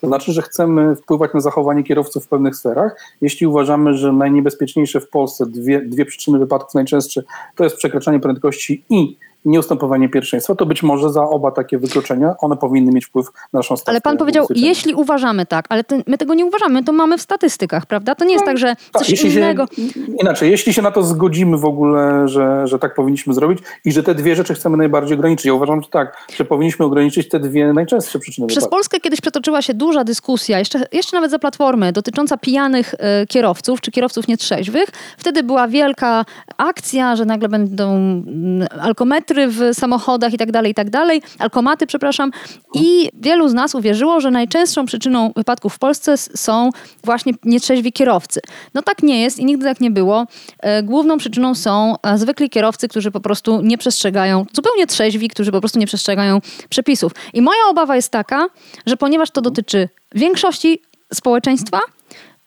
[0.00, 2.96] to znaczy, że chcemy wpływać na zachowanie kierowców w pewnych sferach.
[3.20, 7.22] Jeśli uważamy, że najniebezpieczniejsze w Polsce dwie, dwie przyczyny wypadków najczęstsze
[7.56, 12.56] to jest przekraczanie prędkości i nieustępowanie pierwszeństwa, to być może za oba takie wykroczenia one
[12.56, 13.90] powinny mieć wpływ na naszą stawkę.
[13.90, 17.86] Ale pan powiedział, jeśli uważamy tak, ale my tego nie uważamy, to mamy w statystykach,
[17.86, 18.14] prawda?
[18.14, 19.66] To nie jest no, tak, że tak, coś innego...
[19.66, 19.82] Się,
[20.20, 24.02] inaczej, jeśli się na to zgodzimy w ogóle, że, że tak powinniśmy zrobić i że
[24.02, 25.46] te dwie rzeczy chcemy najbardziej ograniczyć.
[25.46, 28.76] Ja uważam, że tak, że powinniśmy ograniczyć te dwie najczęstsze przyczyny Przez wypadku.
[28.76, 33.80] Polskę kiedyś przetoczyła się duża dyskusja, jeszcze, jeszcze nawet za Platformy, dotycząca pijanych y, kierowców,
[33.80, 34.88] czy kierowców nietrzeźwych.
[35.18, 36.24] Wtedy była wielka
[36.56, 38.82] akcja, że nagle będą y,
[39.28, 42.30] alkometry w samochodach, samochodach i tak dalej, i tak dalej, alkomaty, przepraszam.
[42.74, 46.70] I wielu z nas uwierzyło, że najczęstszą przyczyną wypadków w Polsce są
[47.04, 48.40] właśnie nietrzeźwi kierowcy.
[48.74, 50.26] No tak nie jest i nigdy tak nie było.
[50.60, 55.52] E, główną przyczyną są e, zwykli kierowcy, którzy po prostu nie przestrzegają, zupełnie trzeźwi, którzy
[55.52, 57.12] po prostu nie przestrzegają przepisów.
[57.34, 58.46] I moja obawa jest taka,
[58.86, 60.82] że ponieważ to dotyczy większości
[61.14, 61.80] społeczeństwa,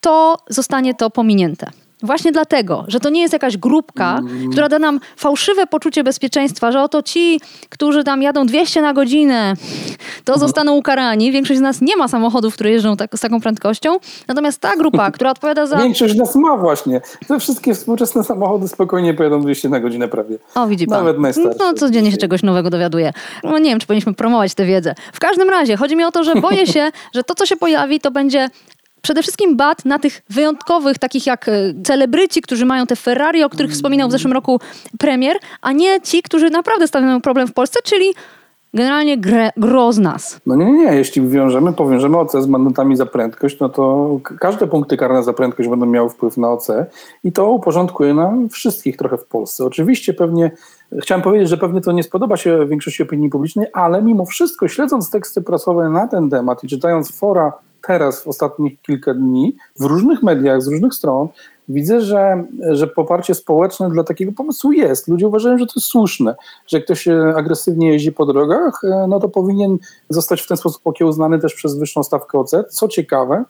[0.02, 1.72] to zostanie to pominięte.
[2.04, 4.52] Właśnie dlatego, że to nie jest jakaś grupka, mm.
[4.52, 9.54] która da nam fałszywe poczucie bezpieczeństwa, że oto ci, którzy tam jadą 200 na godzinę,
[10.24, 10.40] to mhm.
[10.40, 11.32] zostaną ukarani.
[11.32, 13.98] Większość z nas nie ma samochodów, które jeżdżą tak, z taką prędkością.
[14.28, 15.78] Natomiast ta grupa, która odpowiada za...
[15.78, 17.02] Większość z nas ma właśnie.
[17.28, 20.38] Te wszystkie współczesne samochody spokojnie pojadą 200 na godzinę prawie.
[20.56, 20.98] O, widzi pan.
[20.98, 21.58] Nawet najstarsze.
[21.60, 23.14] No, codziennie się czegoś nowego dowiaduje.
[23.44, 24.96] No nie wiem, czy powinniśmy promować tę wiedzę.
[25.14, 28.00] W każdym razie, chodzi mi o to, że boję się, że to, co się pojawi,
[28.00, 28.50] to będzie
[29.02, 31.52] przede wszystkim bat na tych wyjątkowych, takich jak e,
[31.84, 34.60] celebryci, którzy mają te Ferrari, o których wspominał w zeszłym roku
[35.00, 38.14] premier, a nie ci, którzy naprawdę stawiają problem w Polsce, czyli
[38.74, 39.52] generalnie gre,
[40.00, 40.40] nas.
[40.46, 44.10] No nie, nie, jeśli wiążemy, powiążemy OC z mandatami za prędkość, no to
[44.40, 46.68] każde punkty karne za prędkość będą miały wpływ na OC
[47.24, 49.66] i to uporządkuje nam wszystkich trochę w Polsce.
[49.66, 50.52] Oczywiście pewnie,
[51.02, 55.10] chciałem powiedzieć, że pewnie to nie spodoba się większości opinii publicznej, ale mimo wszystko, śledząc
[55.10, 57.54] teksty prasowe na ten temat i czytając fora
[57.88, 61.28] teraz, w ostatnich kilka dni, w różnych mediach, z różnych stron,
[61.70, 65.08] widzę, że, że poparcie społeczne dla takiego pomysłu jest.
[65.08, 66.36] Ludzie uważają, że to jest słuszne,
[66.68, 69.78] że jak ktoś agresywnie jeździ po drogach, e, no to powinien
[70.10, 72.52] zostać w ten sposób okiełznany też przez wyższą stawkę OC.
[72.70, 73.46] Co ciekawe, e,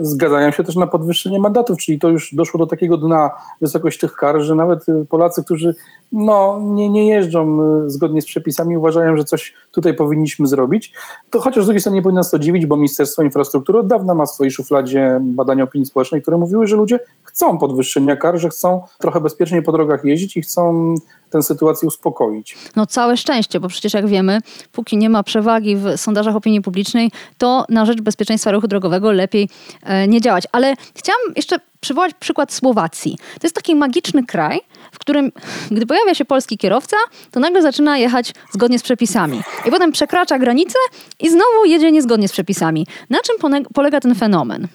[0.00, 4.12] zgadzają się też na podwyższenie mandatów, czyli to już doszło do takiego dna wysokość tych
[4.12, 5.74] kar, że nawet e, Polacy, którzy
[6.12, 7.58] no, nie, nie jeżdżą
[7.90, 10.92] zgodnie z przepisami, uważają, że coś tutaj powinniśmy zrobić.
[11.30, 14.14] To chociaż z drugiej strony nie powinno nas to dziwić, bo Ministerstwo Infrastruktury od dawna
[14.14, 18.48] ma w swojej szufladzie badania opinii społecznej, które mówiły, że ludzie chcą podwyższenia kar, że
[18.48, 20.94] chcą trochę bezpiecznie po drogach jeździć i chcą
[21.30, 22.56] tę sytuację uspokoić.
[22.76, 24.40] No całe szczęście, bo przecież jak wiemy,
[24.72, 29.48] póki nie ma przewagi w sondażach opinii publicznej, to na rzecz bezpieczeństwa ruchu drogowego lepiej
[29.82, 30.44] e, nie działać.
[30.52, 33.18] Ale chciałam jeszcze przywołać przykład Słowacji.
[33.18, 34.60] To jest taki magiczny kraj,
[34.92, 35.32] w którym
[35.70, 36.96] gdy pojawia się polski kierowca,
[37.30, 39.40] to nagle zaczyna jechać zgodnie z przepisami.
[39.66, 40.78] I potem przekracza granicę
[41.20, 42.86] i znowu jedzie niezgodnie z przepisami.
[43.10, 43.36] Na czym
[43.74, 44.68] polega ten fenomen?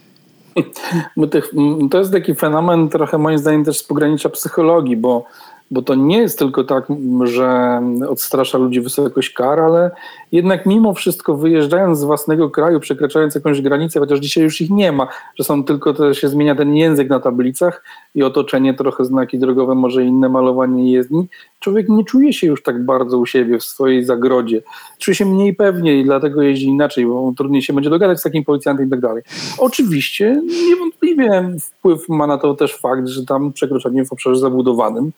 [1.91, 5.25] To jest taki fenomen trochę moim zdaniem też z pogranicza psychologii, bo
[5.73, 6.85] bo to nie jest tylko tak,
[7.23, 9.91] że odstrasza ludzi wysokość kar, ale
[10.33, 14.91] jednak mimo wszystko wyjeżdżając z własnego kraju, przekraczając jakąś granicę, chociaż dzisiaj już ich nie
[14.91, 17.83] ma, że są tylko, to się zmienia ten język na tablicach
[18.15, 21.27] i otoczenie, trochę znaki drogowe, może inne malowanie jezdni,
[21.59, 24.61] człowiek nie czuje się już tak bardzo u siebie w swojej zagrodzie.
[24.99, 28.43] Czuje się mniej pewnie i dlatego jeździ inaczej, bo trudniej się będzie dogadać z takim
[28.43, 29.23] policjantem i tak dalej.
[29.57, 35.11] Oczywiście niewątpliwie wpływ ma na to też fakt, że tam przekroczenie w obszarze zabudowanym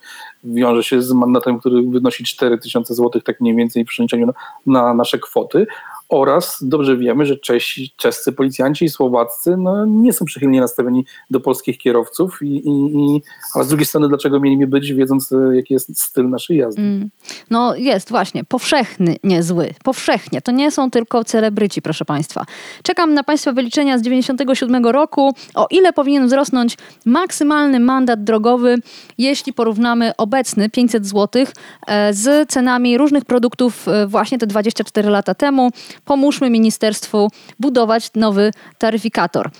[0.43, 4.27] wiąże się z mandatem, który wynosi 4000 zł, tak mniej więcej w przeliczeniu
[4.65, 5.65] na, na nasze kwoty,
[6.09, 11.39] oraz dobrze wiemy, że Czesi, czescy policjanci i słowaccy no, nie są przychylnie nastawieni do
[11.39, 13.21] polskich kierowców, i, i, i,
[13.53, 16.81] ale z drugiej strony dlaczego mieliby być, wiedząc jaki jest styl naszej jazdy?
[16.81, 17.09] Mm.
[17.49, 20.41] No jest właśnie, powszechny niezły, powszechnie.
[20.41, 22.45] To nie są tylko celebryci, proszę Państwa.
[22.83, 28.77] Czekam na Państwa wyliczenia z 97 roku, o ile powinien wzrosnąć maksymalny mandat drogowy,
[29.17, 31.45] jeśli porównamy obecny 500 zł
[31.87, 35.69] e, z cenami różnych produktów e, właśnie te 24 lata temu
[36.05, 37.29] pomóżmy ministerstwu
[37.59, 39.51] budować nowy taryfikator.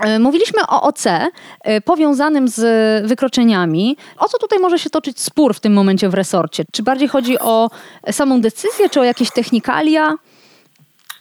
[0.00, 3.96] E, mówiliśmy o OC e, powiązanym z wykroczeniami.
[4.18, 6.64] O co tutaj może się toczyć spór w tym momencie w resorcie?
[6.72, 7.70] Czy bardziej chodzi o
[8.10, 10.14] samą decyzję, czy o jakieś technikalia?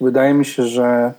[0.02, 1.14] Wydaje mi się, że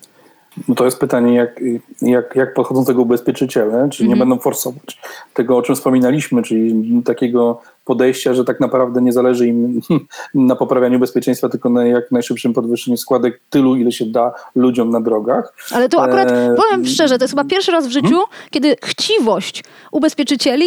[0.69, 1.61] No to jest pytanie, jak,
[2.03, 4.29] jak, jak podchodzą do tego ubezpieczyciele, czy nie mhm.
[4.29, 5.01] będą forsować
[5.35, 9.81] tego, o czym wspominaliśmy, czyli takiego podejścia, że tak naprawdę nie zależy im
[10.35, 15.01] na poprawianiu bezpieczeństwa, tylko na jak najszybszym podwyższeniu składek tylu, ile się da ludziom na
[15.01, 15.55] drogach.
[15.73, 16.55] Ale to akurat, e...
[16.57, 18.27] powiem szczerze, to jest chyba pierwszy raz w życiu, hmm?
[18.51, 20.67] kiedy chciwość ubezpieczycieli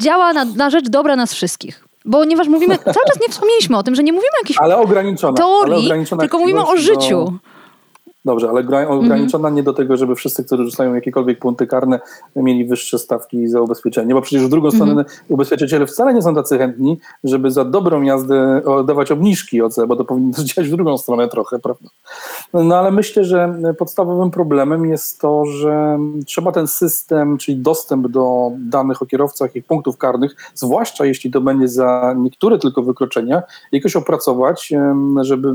[0.00, 1.84] działa na, na rzecz dobra nas wszystkich.
[2.04, 4.76] Bo ponieważ mówimy, cały czas nie wspomnieliśmy o tym, że nie mówimy o jakiejś ale
[4.76, 7.24] ograniczona, teorii, ale ograniczona tylko mówimy o życiu.
[7.24, 7.53] Do
[8.24, 8.90] Dobrze, ale mhm.
[8.90, 12.00] ograniczona nie do tego, żeby wszyscy, którzy rzucają jakiekolwiek punkty karne,
[12.36, 15.08] mieli wyższe stawki za ubezpieczenie, bo przecież w drugą stronę mhm.
[15.28, 20.04] ubezpieczyciele wcale nie są tacy chętni, żeby za dobrą jazdę dawać obniżki OC, bo to
[20.04, 21.88] powinno działać w drugą stronę trochę, prawda?
[22.54, 28.50] No ale myślę, że podstawowym problemem jest to, że trzeba ten system, czyli dostęp do
[28.58, 33.96] danych o kierowcach i punktów karnych, zwłaszcza jeśli to będzie za niektóre tylko wykroczenia, jakoś
[33.96, 34.72] opracować,
[35.20, 35.54] żeby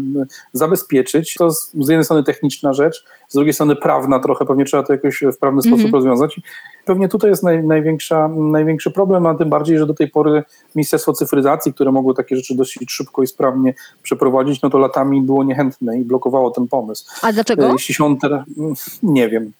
[0.53, 1.33] zabezpieczyć.
[1.33, 4.93] To z jednej strony technicznie techniczna rzecz, z drugiej strony prawna trochę, pewnie trzeba to
[4.93, 5.93] jakoś w prawny sposób mm -hmm.
[5.93, 6.39] rozwiązać.
[6.85, 10.43] Pewnie tutaj jest naj, największa, największy problem, a tym bardziej, że do tej pory
[10.75, 15.43] Ministerstwo Cyfryzacji, które mogło takie rzeczy dosyć szybko i sprawnie przeprowadzić, no to latami było
[15.43, 17.05] niechętne i blokowało ten pomysł.
[17.21, 17.69] A dlaczego?
[17.69, 18.45] E, jeśli się on teraz,
[19.03, 19.51] nie wiem.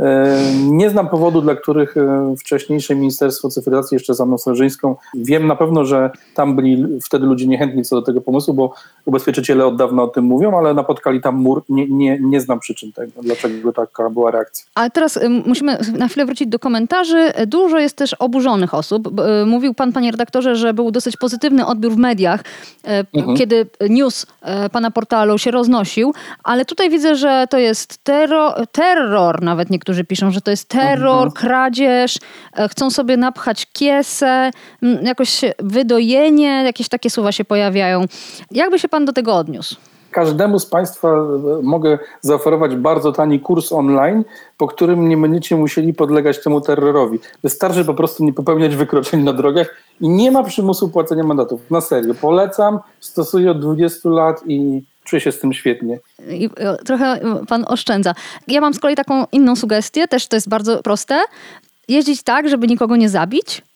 [0.00, 0.36] E,
[0.70, 5.56] nie znam powodu, dla których e, wcześniejsze Ministerstwo Cyfryzacji, jeszcze za mną Slerzyńską, wiem na
[5.56, 10.02] pewno, że tam byli wtedy ludzie niechętni co do tego pomysłu, bo ubezpieczyciele od dawna
[10.02, 11.62] o tym mówią, ale napotkali tam mur.
[11.68, 14.66] Nie, nie, nie znam przyczyn tego, dlaczego taka była reakcja.
[14.74, 17.32] Ale teraz musimy na chwilę wrócić do komentarzy.
[17.46, 19.20] Dużo jest też oburzonych osób.
[19.20, 22.44] E, mówił pan, panie redaktorze, że był dosyć pozytywny odbiór w mediach,
[23.14, 23.36] mhm.
[23.36, 24.26] kiedy news
[24.72, 30.04] pana portalu się roznosił, ale tutaj widzę, że to jest terror, terror nawet niektórzy którzy
[30.04, 31.30] piszą, że to jest terror, mhm.
[31.30, 32.18] kradzież,
[32.56, 34.50] e, chcą sobie napchać kiesę,
[35.02, 38.04] jakoś wydojenie, jakieś takie słowa się pojawiają.
[38.50, 39.76] Jakby się pan do tego odniósł?
[40.10, 44.24] każdemu z Państwa e, mogę zaoferować bardzo tani kurs online,
[44.56, 47.18] po którym nie będziecie musieli podlegać temu terrorowi.
[47.42, 51.60] Wystarczy po prostu nie popełniać wykroczeń na drogach i nie ma przymusu płacenia mandatów.
[51.70, 52.14] Na serio.
[52.14, 55.98] Polecam, stosuję od 20 lat i czuję się z tym świetnie.
[56.28, 58.14] I e, trochę pan oszczędza.
[58.48, 61.20] Ja mam z kolei taką inną sugestię, też to jest bardzo proste.
[61.88, 63.75] Jeździć tak, żeby nikogo nie zabić, E,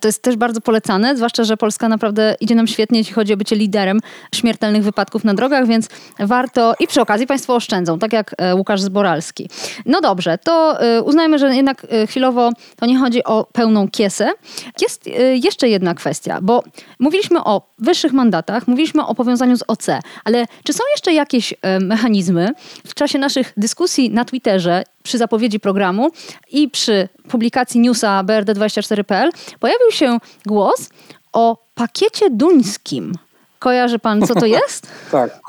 [0.00, 3.36] to jest też bardzo polecane, zwłaszcza, że Polska naprawdę idzie nam świetnie, jeśli chodzi o
[3.36, 4.00] bycie liderem
[4.34, 8.80] śmiertelnych wypadków na drogach, więc warto i przy okazji Państwo oszczędzą, tak jak e, Łukasz
[8.80, 9.48] Zboralski.
[9.86, 14.30] No dobrze, to e, uznajmy, że jednak chwilowo to nie chodzi o pełną kiesę.
[14.82, 15.10] Jest
[15.42, 16.62] jeszcze jedna kwestia, bo
[16.98, 19.86] mówiliśmy o wyższych mandatach, mówiliśmy o powiązaniu z OC,
[20.24, 22.48] ale czy są jeszcze jakieś mechanizmy
[22.86, 26.10] w czasie naszych dyskusji na Twitterze przy zapowiedzi programu
[26.52, 29.30] i przy publikacji newsa BRD24.pl
[29.74, 30.90] pojawił się głos
[31.32, 33.12] o pakiecie duńskim.
[33.58, 34.86] Kojarzy pan, co to jest?
[35.12, 35.40] tak.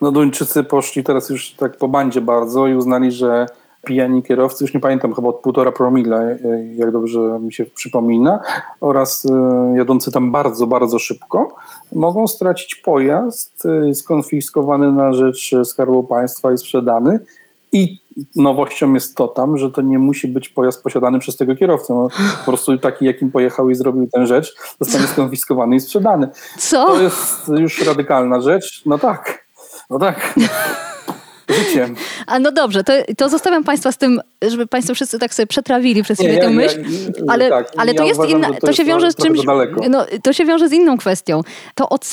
[0.00, 3.46] No Duńczycy poszli teraz już tak po bandzie bardzo i uznali, że
[3.86, 6.38] pijani kierowcy, już nie pamiętam, chyba od półtora promile,
[6.74, 8.40] jak dobrze mi się przypomina,
[8.80, 11.48] oraz e, jadący tam bardzo, bardzo szybko,
[11.92, 17.18] mogą stracić pojazd e, skonfiskowany na rzecz Skarbu Państwa i sprzedany
[17.72, 17.98] i
[18.36, 21.94] nowością jest to tam, że to nie musi być pojazd posiadany przez tego kierowcę.
[21.94, 26.28] No, po prostu taki, jakim pojechał i zrobił tę rzecz, zostanie skonfiskowany i sprzedany.
[26.58, 26.86] Co?
[26.86, 28.82] To jest już radykalna rzecz.
[28.86, 29.46] No tak.
[29.90, 30.34] No tak.
[31.48, 31.94] Życiem.
[32.26, 36.02] A no dobrze, to, to zostawiam Państwa z tym, żeby Państwo wszyscy tak sobie przetrawili
[36.02, 36.84] przez siebie tę myśl,
[37.28, 39.40] ale, tak, ale to ja jest uważam, inna, to, to się wiąże z czymś,
[39.90, 41.40] no, to się wiąże z inną kwestią.
[41.74, 42.12] To OC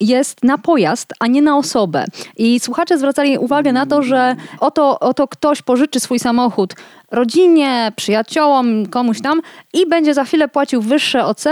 [0.00, 2.04] jest na pojazd, a nie na osobę.
[2.36, 6.74] I słuchacze zwracali uwagę na to, że oto, oto ktoś pożyczy swój samochód
[7.10, 9.40] rodzinie, przyjaciołom, komuś tam
[9.72, 11.44] i będzie za chwilę płacił wyższe OC,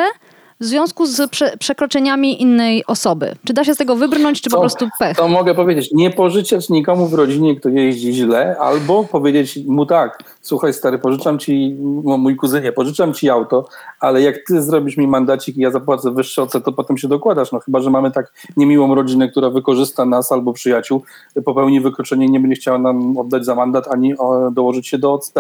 [0.61, 3.35] w związku z prze przekroczeniami innej osoby.
[3.45, 5.17] Czy da się z tego wybrnąć, czy to, po prostu pech?
[5.17, 5.93] To mogę powiedzieć.
[5.93, 11.39] Nie pożyczać nikomu w rodzinie, kto jeździ źle, albo powiedzieć mu tak, słuchaj stary, pożyczam
[11.39, 13.69] ci, mój kuzynie, pożyczam ci auto,
[14.01, 17.53] ale jak ty zrobisz mi mandacik i ja zapłacę wyższe OC, to potem się dokładasz.
[17.53, 21.03] No chyba, że mamy tak niemiłą rodzinę, która wykorzysta nas albo przyjaciół,
[21.45, 24.15] popełni wykroczenie i nie będzie chciała nam oddać za mandat, ani
[24.53, 25.33] dołożyć się do OC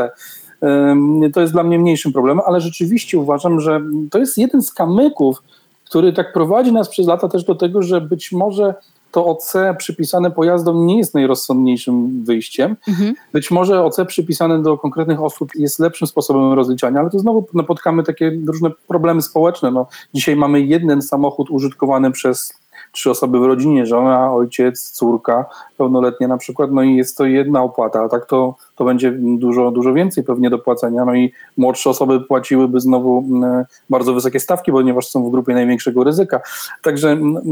[1.33, 5.43] to jest dla mnie mniejszym problemem, ale rzeczywiście uważam, że to jest jeden z kamyków,
[5.85, 8.75] który tak prowadzi nas przez lata też do tego, że być może
[9.15, 12.77] to OC przypisane pojazdom nie jest najrozsądniejszym wyjściem.
[12.89, 13.15] Mhm.
[13.33, 18.03] Być może OC przypisane do konkretnych osób jest lepszym sposobem rozliczania, ale to znowu napotkamy
[18.03, 19.71] takie różne problemy społeczne.
[19.71, 22.55] No, dzisiaj mamy jeden samochód użytkowany przez
[22.95, 25.45] trzy osoby w rodzinie, żona, ojciec, córka,
[25.79, 29.71] pełnoletnia na przykład, no i jest to jedna opłata, a tak to, to będzie dużo,
[29.71, 34.73] dużo więcej pewnie do płacenia, no i młodsze osoby płaciłyby znowu mm, bardzo wysokie stawki,
[34.73, 36.41] ponieważ są w grupie największego ryzyka.
[36.83, 37.43] Także mm,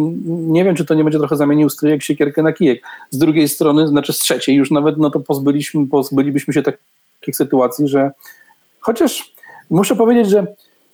[0.52, 2.82] nie wiem, czy to nie będzie trochę zamienił stryjek siekierkę na kijek.
[3.10, 7.88] Z drugiej strony, znaczy z trzeciej już nawet, no to pozbyliśmy, pozbylibyśmy się takich sytuacji,
[7.88, 8.10] że
[8.80, 9.34] chociaż
[9.70, 10.46] muszę powiedzieć, że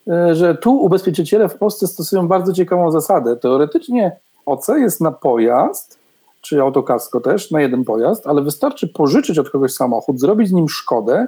[0.08, 3.36] E, że tu ubezpieczyciele w Polsce stosują bardzo ciekawą zasadę.
[3.36, 4.16] Teoretycznie
[4.48, 5.98] OC jest na pojazd,
[6.40, 10.68] czy autokasko też, na jeden pojazd, ale wystarczy pożyczyć od kogoś samochód, zrobić z nim
[10.68, 11.26] szkodę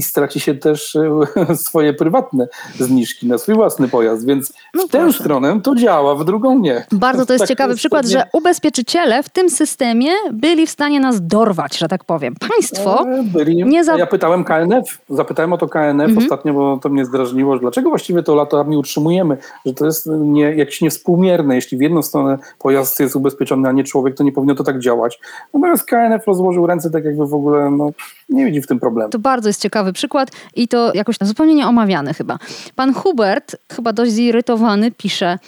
[0.00, 4.90] i straci się też e, swoje prywatne zniżki na swój własny pojazd, więc no w
[4.90, 6.86] tę stronę to działa, w drugą nie.
[6.92, 11.26] Bardzo to jest tak ciekawy przykład, że ubezpieczyciele w tym systemie byli w stanie nas
[11.26, 12.34] dorwać, że tak powiem.
[12.56, 13.64] Państwo e, byli.
[13.64, 13.96] Nie za...
[13.96, 16.18] Ja pytałem KNF, zapytałem o to KNF mhm.
[16.18, 19.36] ostatnio, bo to mnie zdrażniło, że dlaczego właściwie to latami utrzymujemy,
[19.66, 21.54] że to jest nie, jakieś niewspółmierne.
[21.54, 24.78] Jeśli w jedną stronę pojazd jest ubezpieczony, a nie człowiek, to nie powinno to tak
[24.78, 25.20] działać.
[25.54, 27.90] Natomiast KNF rozłożył ręce tak jakby w ogóle no,
[28.28, 29.10] nie widzi w tym problemu.
[29.10, 32.38] To bardzo jest ciekawy ciekawy przykład i to jakoś zupełnie nieomawiany chyba.
[32.76, 35.38] Pan Hubert, chyba dość zirytowany, pisze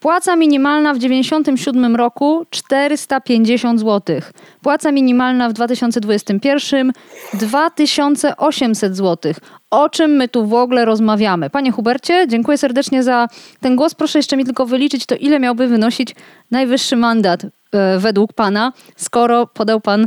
[0.00, 4.20] Płaca minimalna w 1997 roku 450 zł.
[4.62, 6.92] Płaca minimalna w 2021
[7.34, 9.32] 2800 zł.
[9.70, 11.50] O czym my tu w ogóle rozmawiamy?
[11.50, 13.28] Panie Hubercie, dziękuję serdecznie za
[13.60, 13.94] ten głos.
[13.94, 16.14] Proszę jeszcze mi tylko wyliczyć to, ile miałby wynosić
[16.50, 20.06] najwyższy mandat e, według pana, skoro podał pan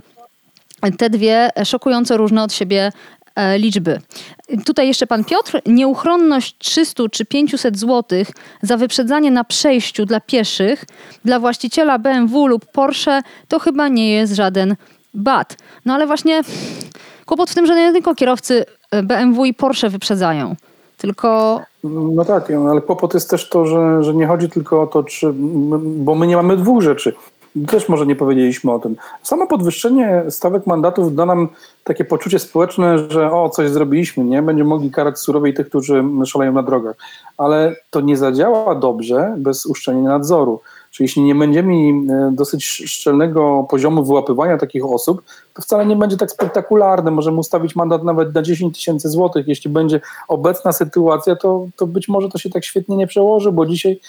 [0.98, 2.92] te dwie szokująco różne od siebie
[3.58, 4.02] liczby.
[4.66, 5.62] Tutaj jeszcze pan Piotr.
[5.66, 8.24] Nieuchronność 300 czy 500 zł
[8.62, 10.86] za wyprzedzanie na przejściu dla pieszych
[11.26, 14.76] dla właściciela BMW lub Porsche to chyba nie jest żaden
[15.14, 15.58] bat.
[15.86, 16.42] No ale właśnie
[17.26, 20.56] kłopot w tym, że nie tylko kierowcy e, BMW i Porsche wyprzedzają,
[20.98, 25.04] tylko no tak, ale kłopot jest też to, że, że nie chodzi tylko o to,
[25.04, 25.34] czy,
[25.80, 27.14] bo my nie mamy dwóch rzeczy.
[27.68, 28.96] Też może nie powiedzieliśmy o tym.
[29.24, 31.50] Samo podwyższenie stawek mandatów da nam
[31.84, 34.42] takie poczucie społeczne, że o, coś zrobiliśmy, nie?
[34.42, 36.96] Będziemy mogli karać surowiej tych, którzy szaleją na drogach.
[37.38, 40.62] Ale to nie zadziała dobrze bez uszczelnienia nadzoru.
[40.92, 45.22] Czyli jeśli nie będziemy mieli dosyć szczelnego poziomu wyłapywania takich osób,
[45.54, 47.12] to wcale nie będzie tak spektakularne.
[47.12, 49.48] Możemy ustawić mandat nawet na 10 tysięcy złotych.
[49.48, 53.66] Jeśli będzie obecna sytuacja, to, to być może to się tak świetnie nie przełoży, bo
[53.66, 54.00] dzisiaj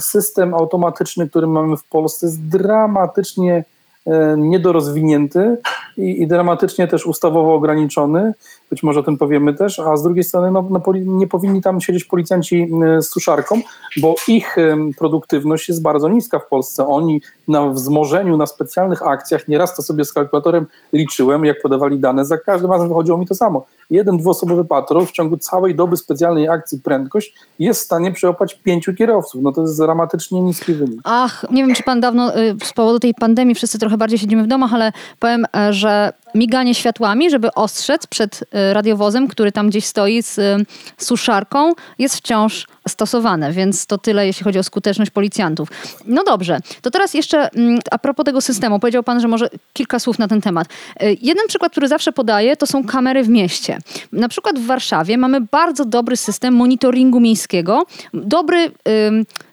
[0.00, 3.64] system automatyczny, który mamy w Polsce jest dramatycznie
[4.06, 5.56] E, niedorozwinięty
[5.96, 8.32] i, i dramatycznie też ustawowo ograniczony.
[8.70, 11.80] Być może o tym powiemy też, a z drugiej strony no, no, nie powinni tam
[11.80, 13.60] siedzieć policjanci z suszarką,
[13.96, 14.56] bo ich
[14.98, 16.86] produktywność jest bardzo niska w Polsce.
[16.86, 22.24] Oni na wzmożeniu, na specjalnych akcjach, nieraz to sobie z kalkulatorem liczyłem, jak podawali dane,
[22.24, 23.66] za każdym razem wychodziło mi to samo.
[23.90, 28.94] Jeden dwuosobowy patrol w ciągu całej doby specjalnej akcji prędkość jest w stanie przełapać pięciu
[28.94, 29.42] kierowców.
[29.42, 31.00] No to jest dramatycznie niski wynik.
[31.04, 34.42] Ach, nie wiem, czy pan dawno y, z powodu tej pandemii wszyscy trochę bardziej siedzimy
[34.42, 39.84] w domach, ale powiem, że miganie światłami, żeby ostrzec przed y, radiowozem, który tam gdzieś
[39.84, 40.56] stoi z y,
[40.98, 45.68] suszarką, jest wciąż stosowane, więc to tyle, jeśli chodzi o skuteczność policjantów.
[46.06, 49.98] No dobrze, to teraz jeszcze mm, a propos tego systemu, powiedział Pan, że może kilka
[49.98, 50.68] słów na ten temat.
[51.02, 53.78] Y, jeden przykład, który zawsze podaję, to są kamery w mieście.
[54.12, 58.70] Na przykład w Warszawie mamy bardzo dobry system monitoringu miejskiego, dobry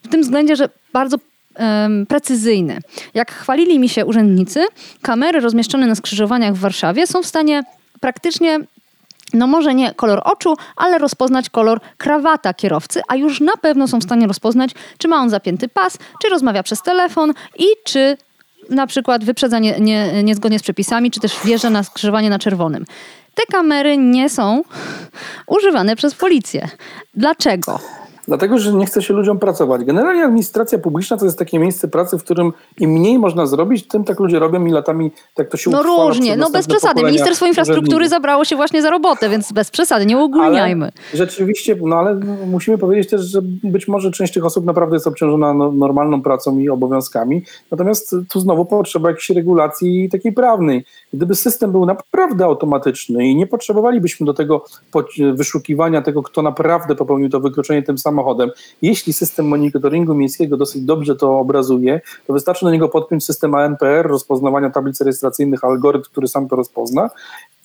[0.03, 1.17] w tym względzie, że bardzo
[2.07, 2.79] precyzyjny.
[3.13, 4.65] Jak chwalili mi się urzędnicy,
[5.01, 7.63] kamery rozmieszczone na skrzyżowaniach w Warszawie są w stanie
[7.99, 8.59] praktycznie
[9.33, 13.99] no może nie kolor oczu, ale rozpoznać kolor krawata kierowcy, a już na pewno są
[13.99, 18.17] w stanie rozpoznać, czy ma on zapięty pas, czy rozmawia przez telefon i czy
[18.69, 22.85] na przykład wyprzedza nie, nie, niezgodnie z przepisami, czy też wjeżdża na skrzyżowanie na czerwonym.
[23.35, 24.61] Te kamery nie są
[25.47, 26.67] używane przez policję.
[27.13, 27.79] Dlaczego?
[28.27, 29.83] Dlatego, że nie chce się ludziom pracować.
[29.83, 34.03] Generalnie administracja publiczna to jest takie miejsce pracy, w którym im mniej można zrobić, tym
[34.03, 37.03] tak ludzie robią i latami tak to się No różnie, no bez przesady.
[37.03, 40.85] Ministerstwo Infrastruktury zabrało się właśnie za robotę, więc bez przesady, nie uogólniajmy.
[40.85, 42.15] Ale rzeczywiście, no ale
[42.47, 46.59] musimy powiedzieć też, że być może część tych osób naprawdę jest obciążona no, normalną pracą
[46.59, 50.85] i obowiązkami, natomiast tu znowu potrzeba jakiejś regulacji takiej prawnej.
[51.13, 54.65] Gdyby system był naprawdę automatyczny i nie potrzebowalibyśmy do tego
[55.33, 58.51] wyszukiwania tego, kto naprawdę popełnił to wykroczenie tym samym samochodem.
[58.81, 64.07] Jeśli system monitoringu miejskiego dosyć dobrze to obrazuje, to wystarczy do niego podpiąć system ANPR,
[64.07, 67.09] rozpoznawania tablic rejestracyjnych, algorytm, który sam to rozpozna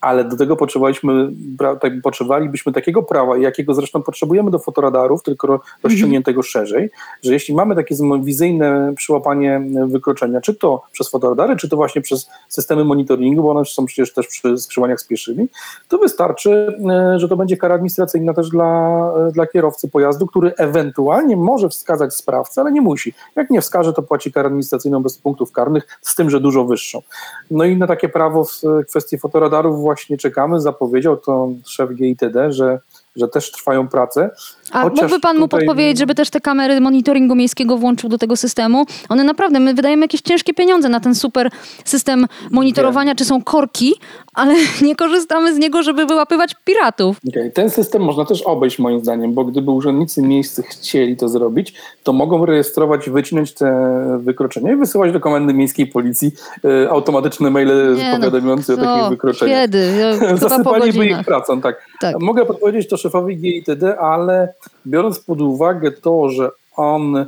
[0.03, 1.33] ale do tego potrzebowaliśmy,
[1.81, 6.51] tak, potrzebowalibyśmy takiego prawa, jakiego zresztą potrzebujemy do fotoradarów, tylko rozciągniętego mhm.
[6.51, 6.91] szerzej,
[7.23, 12.31] że jeśli mamy takie wizyjne przyłapanie wykroczenia, czy to przez fotoradary, czy to właśnie przez
[12.49, 15.49] systemy monitoringu, bo one są przecież też przy skrzyżowaniach z pieszymi,
[15.89, 20.55] to wystarczy, e, że to będzie kara administracyjna też dla, e, dla kierowcy pojazdu, który
[20.57, 23.15] ewentualnie może wskazać sprawcę, ale nie musi.
[23.37, 27.03] Jak nie wskaże, to płaci karę administracyjną bez punktów karnych, z tym, że dużo wyższą.
[27.51, 30.61] No i na takie prawo w kwestii fotoradarów właśnie czekamy.
[30.61, 32.79] Zapowiedział to szef GITD, że
[33.17, 34.31] że też trwają prace.
[34.71, 38.87] A mógłby pan mu podpowiedzieć, żeby też te kamery monitoringu miejskiego włączył do tego systemu?
[39.09, 41.51] One naprawdę, my wydajemy jakieś ciężkie pieniądze na ten super
[41.85, 43.95] system monitorowania, czy są korki,
[44.35, 47.17] ale nie korzystamy z niego, żeby wyłapywać piratów.
[47.29, 47.51] Okay.
[47.51, 52.13] Ten system można też obejść moim zdaniem, bo gdyby urzędnicy miejscy chcieli to zrobić, to
[52.13, 56.31] mogą rejestrować, wycinać te wykroczenia i wysyłać do Komendy Miejskiej Policji
[56.65, 59.61] y, automatyczne maile nie, no, powiadamiające no, o takich wykroczeniach.
[59.61, 59.93] Kiedy?
[60.49, 61.87] Zasypaliby ich pracą, tak.
[62.01, 62.21] tak.
[62.21, 64.55] Mogę podpowiedzieć to szefowi GITD, ale
[64.87, 67.27] biorąc pod uwagę to, że on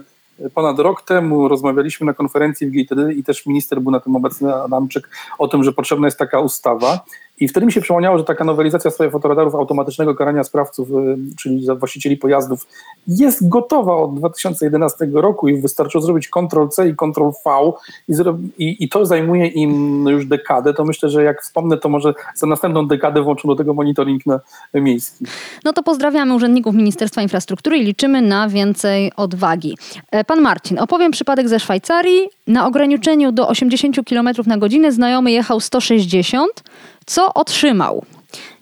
[0.54, 4.54] ponad rok temu rozmawialiśmy na konferencji w GITD i też minister był na tym obecny,
[4.54, 5.08] Adamczyk,
[5.38, 7.04] o tym, że potrzebna jest taka ustawa
[7.40, 11.16] i wtedy mi się przypomniało, że taka nowelizacja w sprawie fotoradarów automatycznego karania sprawców, y,
[11.38, 12.66] czyli właścicieli pojazdów,
[13.08, 17.72] jest gotowa od 2011 roku i wystarczyło zrobić Ctrl-C i Ctrl-V
[18.08, 18.14] i,
[18.58, 20.74] i, i, to zajmuje im już dekadę.
[20.74, 24.40] To myślę, że jak wspomnę, to może za następną dekadę włączą do tego monitoring na
[24.74, 25.24] miejski.
[25.64, 29.78] No to pozdrawiamy urzędników Ministerstwa Infrastruktury i liczymy na więcej odwagi.
[30.10, 32.28] E, pan Marcin, opowiem przypadek ze Szwajcarii.
[32.46, 36.62] Na ograniczeniu do 80 km na godzinę znajomy jechał 160
[37.06, 38.04] co otrzymał?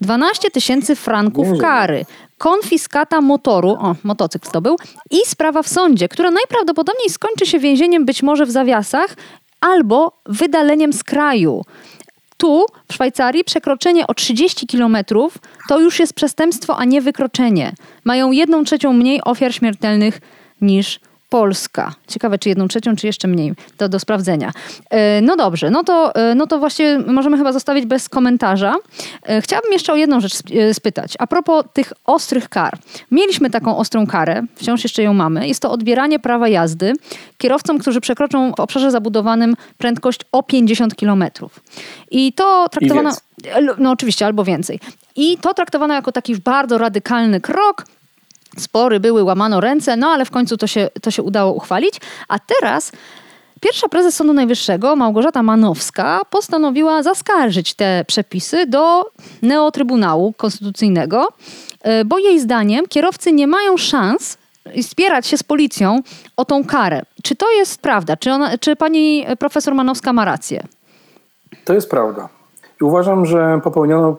[0.01, 2.05] 12 tysięcy franków kary,
[2.37, 4.75] konfiskata motoru, o, motocykl to był,
[5.11, 9.15] i sprawa w sądzie, która najprawdopodobniej skończy się więzieniem być może w zawiasach
[9.61, 11.65] albo wydaleniem z kraju.
[12.37, 14.97] Tu, w Szwajcarii, przekroczenie o 30 km
[15.69, 17.73] to już jest przestępstwo, a nie wykroczenie.
[18.03, 20.21] Mają jedną trzecią mniej ofiar śmiertelnych
[20.61, 20.99] niż
[21.33, 21.93] Polska.
[22.07, 23.53] Ciekawe, czy jedną trzecią, czy jeszcze mniej.
[23.77, 24.51] To do sprawdzenia.
[24.89, 28.75] E, no dobrze, no to, e, no to właśnie możemy chyba zostawić bez komentarza.
[29.23, 30.33] E, chciałabym jeszcze o jedną rzecz
[30.73, 31.13] spytać.
[31.19, 32.77] A propos tych ostrych kar.
[33.11, 35.47] Mieliśmy taką ostrą karę, wciąż jeszcze ją mamy.
[35.47, 36.93] Jest to odbieranie prawa jazdy
[37.37, 41.23] kierowcom, którzy przekroczą w obszarze zabudowanym prędkość o 50 km.
[42.11, 43.09] I to traktowano...
[43.09, 43.13] I
[43.77, 44.79] no oczywiście, albo więcej.
[45.15, 47.85] I to traktowano jako taki bardzo radykalny krok,
[48.57, 52.01] spory były, łamano ręce, no ale w końcu to się, to się udało uchwalić.
[52.27, 52.91] A teraz
[53.61, 59.05] pierwsza prezes Sądu Najwyższego, Małgorzata Manowska, postanowiła zaskarżyć te przepisy do
[59.41, 61.27] Neotrybunału Konstytucyjnego,
[61.81, 64.37] e, bo jej zdaniem kierowcy nie mają szans
[64.81, 65.99] spierać się z policją
[66.37, 67.01] o tą karę.
[67.23, 68.17] Czy to jest prawda?
[68.17, 70.63] Czy, ona, czy pani profesor Manowska ma rację?
[71.65, 72.29] To jest prawda.
[72.83, 74.17] Uważam, że popełniono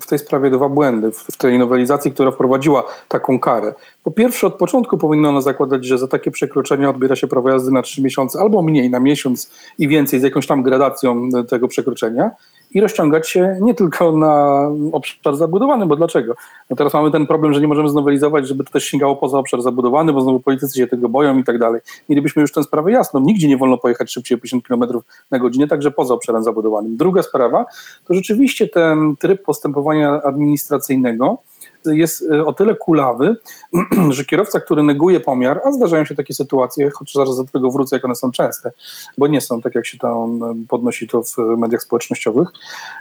[0.00, 3.74] w tej sprawie dwa błędy w tej nowelizacji, która wprowadziła taką karę.
[4.04, 7.82] Po pierwsze, od początku powinno zakładać, że za takie przekroczenia odbiera się prawo jazdy na
[7.82, 12.30] trzy miesiące albo mniej, na miesiąc i więcej, z jakąś tam gradacją tego przekroczenia
[12.70, 16.34] i rozciągać się nie tylko na obszar zabudowany, bo dlaczego?
[16.70, 19.62] No teraz mamy ten problem, że nie możemy znowelizować, żeby to też sięgało poza obszar
[19.62, 21.80] zabudowany, bo znowu politycy się tego boją i tak dalej.
[22.08, 23.20] Mielibyśmy już tę sprawę jasną.
[23.20, 26.96] Nigdzie nie wolno pojechać szybciej o 50 km na godzinę, także poza obszarem zabudowanym.
[26.96, 27.64] Druga sprawa
[28.04, 31.38] to rzeczywiście ten tryb postępowania administracyjnego,
[31.86, 33.36] jest e, o tyle kulawy,
[34.10, 37.96] że kierowca, który neguje pomiar, a zdarzają się takie sytuacje, choć zaraz do tego wrócę,
[37.96, 38.72] jak one są częste,
[39.18, 42.48] bo nie są tak, jak się tam e, podnosi to w mediach społecznościowych,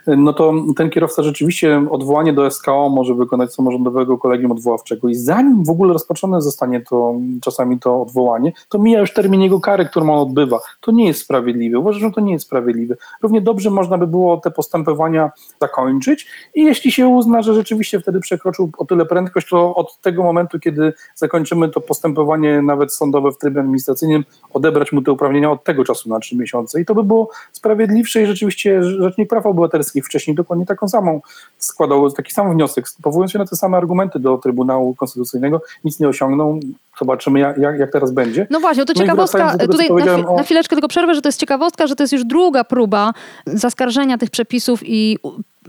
[0.07, 5.15] e, no to ten kierowca rzeczywiście odwołanie do SKO może wykonać samorządowego kolegium odwoławczego i
[5.15, 9.86] zanim w ogóle rozpoczęte zostanie to czasami to odwołanie, to mija już termin jego kary,
[9.86, 10.59] którą on odbywa.
[10.82, 11.80] To nie jest sprawiedliwe.
[11.80, 12.95] Uważam, że to nie jest sprawiedliwe.
[13.21, 18.19] Równie dobrze można by było te postępowania zakończyć i jeśli się uzna, że rzeczywiście wtedy
[18.19, 23.38] przekroczył o tyle prędkość, to od tego momentu, kiedy zakończymy to postępowanie nawet sądowe w
[23.38, 26.82] trybie administracyjnym, odebrać mu te uprawnienia od tego czasu na trzy miesiące.
[26.82, 31.22] I to by było sprawiedliwsze i rzeczywiście Rzecznik Praw Obywatelskich wcześniej dokładnie taką samą
[31.57, 36.07] składał taki sam wniosek, powołując się na te same argumenty do Trybunału Konstytucyjnego, nic nie
[36.07, 36.59] osiągnął.
[36.99, 38.47] Zobaczymy, jak, jak teraz będzie.
[38.49, 40.36] No właśnie, to no ciekawostka, tego, tutaj na, o...
[40.36, 43.13] na chwileczkę tylko przerwę, że to jest ciekawostka, że to jest już druga próba
[43.45, 45.17] zaskarżenia tych przepisów i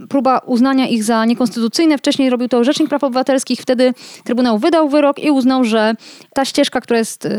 [0.09, 1.97] próba uznania ich za niekonstytucyjne.
[1.97, 5.93] Wcześniej robił to Rzecznik Praw Obywatelskich, wtedy Trybunał wydał wyrok i uznał, że
[6.33, 7.29] ta ścieżka, która jest y,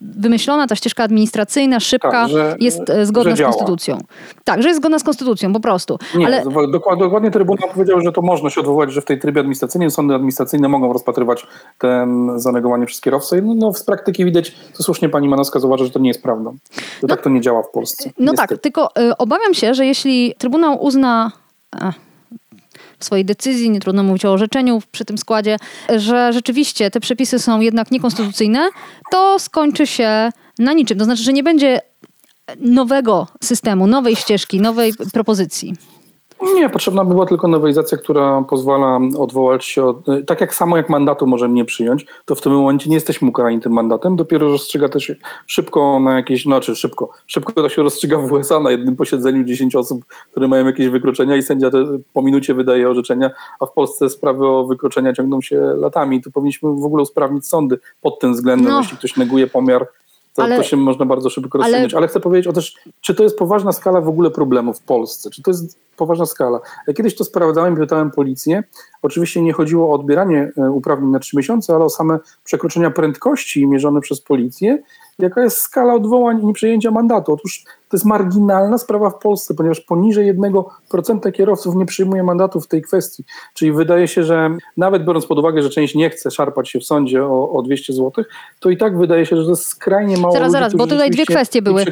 [0.00, 3.98] wymyślona, ta ścieżka administracyjna, szybka, tak, że, jest y, zgodna z konstytucją.
[4.44, 5.98] Tak, że jest zgodna z konstytucją, po prostu.
[6.14, 6.44] Nie, Ale...
[6.72, 10.14] dokładnie, dokładnie Trybunał powiedział, że to można się odwołać, że w tej trybie administracyjnym sądy
[10.14, 11.46] administracyjne mogą rozpatrywać
[11.78, 13.42] ten zanegowanie przez kierowcę.
[13.42, 16.56] No, no z praktyki widać, co słusznie pani Manowska zauważa, że to nie jest prawdą.
[16.74, 18.10] Że no, tak to nie działa w Polsce.
[18.18, 18.54] No niestety.
[18.54, 21.32] tak, tylko y, obawiam się, że jeśli Trybunał uzna
[22.98, 25.56] w swojej decyzji, nie trudno mówić o orzeczeniu przy tym składzie,
[25.96, 28.68] że rzeczywiście te przepisy są jednak niekonstytucyjne,
[29.10, 30.98] to skończy się na niczym.
[30.98, 31.80] To znaczy, że nie będzie
[32.60, 35.74] nowego systemu, nowej ścieżki, nowej propozycji.
[36.42, 39.96] Nie, potrzebna by była tylko nowelizacja, która pozwala odwołać się od.
[40.26, 43.60] Tak jak samo jak mandatu możemy nie przyjąć, to w tym momencie nie jesteśmy ukarani
[43.60, 44.16] tym mandatem.
[44.16, 45.16] Dopiero rozstrzyga to się
[45.46, 46.42] szybko na jakieś.
[46.42, 47.10] Znaczy szybko.
[47.26, 51.36] Szybko to się rozstrzyga w USA na jednym posiedzeniu 10 osób, które mają jakieś wykroczenia
[51.36, 51.70] i sędzia
[52.12, 53.30] po minucie wydaje orzeczenia,
[53.60, 56.22] a w Polsce sprawy o wykroczenia ciągną się latami.
[56.22, 58.78] Tu powinniśmy w ogóle usprawnić sądy pod tym względem, no.
[58.78, 59.86] jeśli ktoś neguje pomiar
[60.38, 61.94] to, ale, to się można bardzo szybko rozstrzygnąć.
[61.94, 64.80] Ale, ale chcę powiedzieć o też, czy to jest poważna skala w ogóle problemu w
[64.80, 65.30] Polsce?
[65.30, 66.60] Czy to jest poważna skala?
[66.86, 68.64] Ja kiedyś to sprawdzałem i pytałem policję.
[69.02, 73.66] Oczywiście nie chodziło o odbieranie e, uprawnień na trzy miesiące, ale o same przekroczenia prędkości
[73.66, 74.82] mierzone przez policję
[75.18, 77.32] jaka jest skala odwołań i nieprzejęcia mandatu.
[77.32, 82.66] Otóż to jest marginalna sprawa w Polsce, ponieważ poniżej 1% kierowców nie przyjmuje mandatu w
[82.66, 83.24] tej kwestii.
[83.54, 86.84] Czyli wydaje się, że nawet biorąc pod uwagę, że część nie chce szarpać się w
[86.84, 88.24] sądzie o, o 200 zł,
[88.60, 90.32] to i tak wydaje się, że to jest skrajnie mało.
[90.32, 91.84] Zaraz, ludzi, zaraz, bo tutaj dwie kwestie były.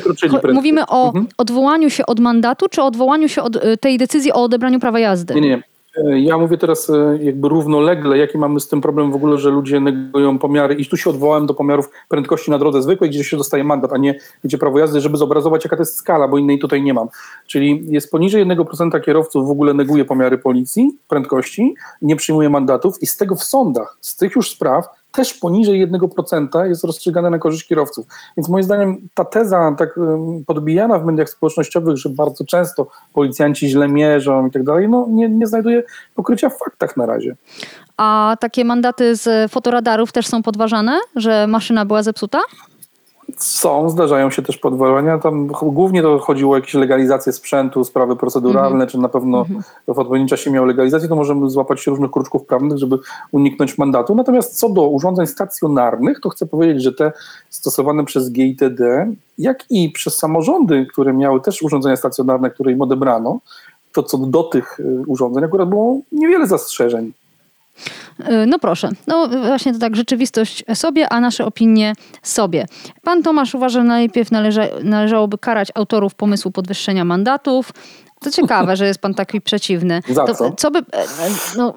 [0.52, 1.26] Mówimy o mhm.
[1.38, 5.34] odwołaniu się od mandatu, czy odwołaniu się od y, tej decyzji o odebraniu prawa jazdy?
[5.34, 5.62] Nie, nie.
[6.04, 9.80] Ja mówię teraz e, jakby równolegle, jaki mamy z tym problem w ogóle, że ludzie
[9.80, 13.64] negują pomiary i tu się odwołałem do pomiarów prędkości na drodze zwykłej, gdzie się dostaje
[13.64, 16.82] mandat, a nie gdzie prawo jazdy, żeby zobrazować jaka to jest skala, bo innej tutaj
[16.82, 17.08] nie mam.
[17.46, 23.06] Czyli jest poniżej 1% kierowców w ogóle neguje pomiary policji, prędkości, nie przyjmuje mandatów i
[23.06, 27.66] z tego w sądach, z tych już spraw też poniżej 1% jest rozstrzygane na korzyść
[27.66, 28.06] kierowców.
[28.36, 30.00] Więc moim zdaniem ta teza tak
[30.46, 35.28] podbijana w mediach społecznościowych, że bardzo często policjanci źle mierzą i tak dalej, no nie,
[35.28, 35.82] nie znajduje
[36.14, 37.36] pokrycia w faktach na razie.
[37.96, 42.38] A takie mandaty z fotoradarów też są podważane, że maszyna była zepsuta?
[43.36, 45.18] Są, zdarzają się też podważenia.
[45.18, 48.90] Tam głównie to chodziło o jakieś legalizację sprzętu, sprawy proceduralne, mm -hmm.
[48.90, 49.94] czy na pewno mm -hmm.
[49.94, 52.98] w odpowiednim czasie miał legalizację, to możemy złapać się różnych kruczków prawnych, żeby
[53.32, 54.14] uniknąć mandatu.
[54.14, 57.12] Natomiast co do urządzeń stacjonarnych, to chcę powiedzieć, że te
[57.50, 63.40] stosowane przez GITD, jak i przez samorządy, które miały też urządzenia stacjonarne, które im odebrano,
[63.92, 67.12] to co do tych y, urządzeń akurat było niewiele zastrzeżeń.
[68.20, 72.66] Y, no proszę, no właśnie to tak, rzeczywistość sobie, a nasze opinie sobie.
[73.02, 77.72] Pan Tomasz uważa, że najpierw należa, należałoby karać autorów pomysłu podwyższenia mandatów,
[78.20, 80.00] to ciekawe, że jest pan taki przeciwny.
[80.08, 80.52] Za to, co?
[80.52, 81.04] co by, e,
[81.56, 81.74] no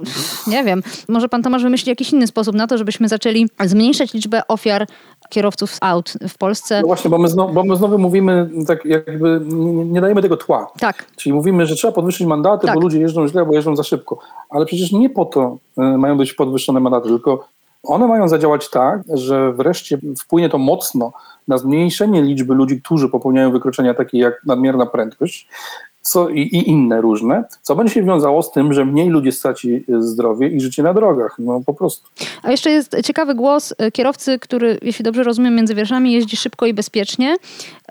[0.47, 4.41] nie wiem, może pan Tomasz wymyśli jakiś inny sposób na to, żebyśmy zaczęli zmniejszać liczbę
[4.47, 4.87] ofiar
[5.29, 6.81] kierowców aut w Polsce.
[6.81, 10.37] No właśnie, bo my, znowu, bo my znowu mówimy, tak jakby nie, nie, dajemy tego
[10.37, 10.71] tła.
[10.79, 11.05] Tak.
[11.15, 12.75] Czyli mówimy, że trzeba podwyższyć mandaty, tak.
[12.75, 14.19] bo ludzie jeżdżą źle, bo jeżdżą za szybko.
[14.49, 17.47] Ale przecież nie po to e, mają być podwyższone mandaty, tylko
[17.83, 21.11] one mają zadziałać tak, że wreszcie wpłynie to mocno
[21.47, 25.47] na zmniejszenie liczby ludzi, którzy popełniają wykroczenia takie jak nadmierna prędkość,
[26.01, 29.83] co, i, i, inne różne, co będzie się wiązało z tym, że mniej ludzi straci
[29.89, 31.35] e, zdrowie i życie na drogach.
[31.39, 32.09] No po prostu.
[32.43, 36.65] A jeszcze jest ciekawy głos e, kierowcy, który, jeśli dobrze rozumiem, między wierszami jeździ szybko
[36.65, 37.37] i bezpiecznie.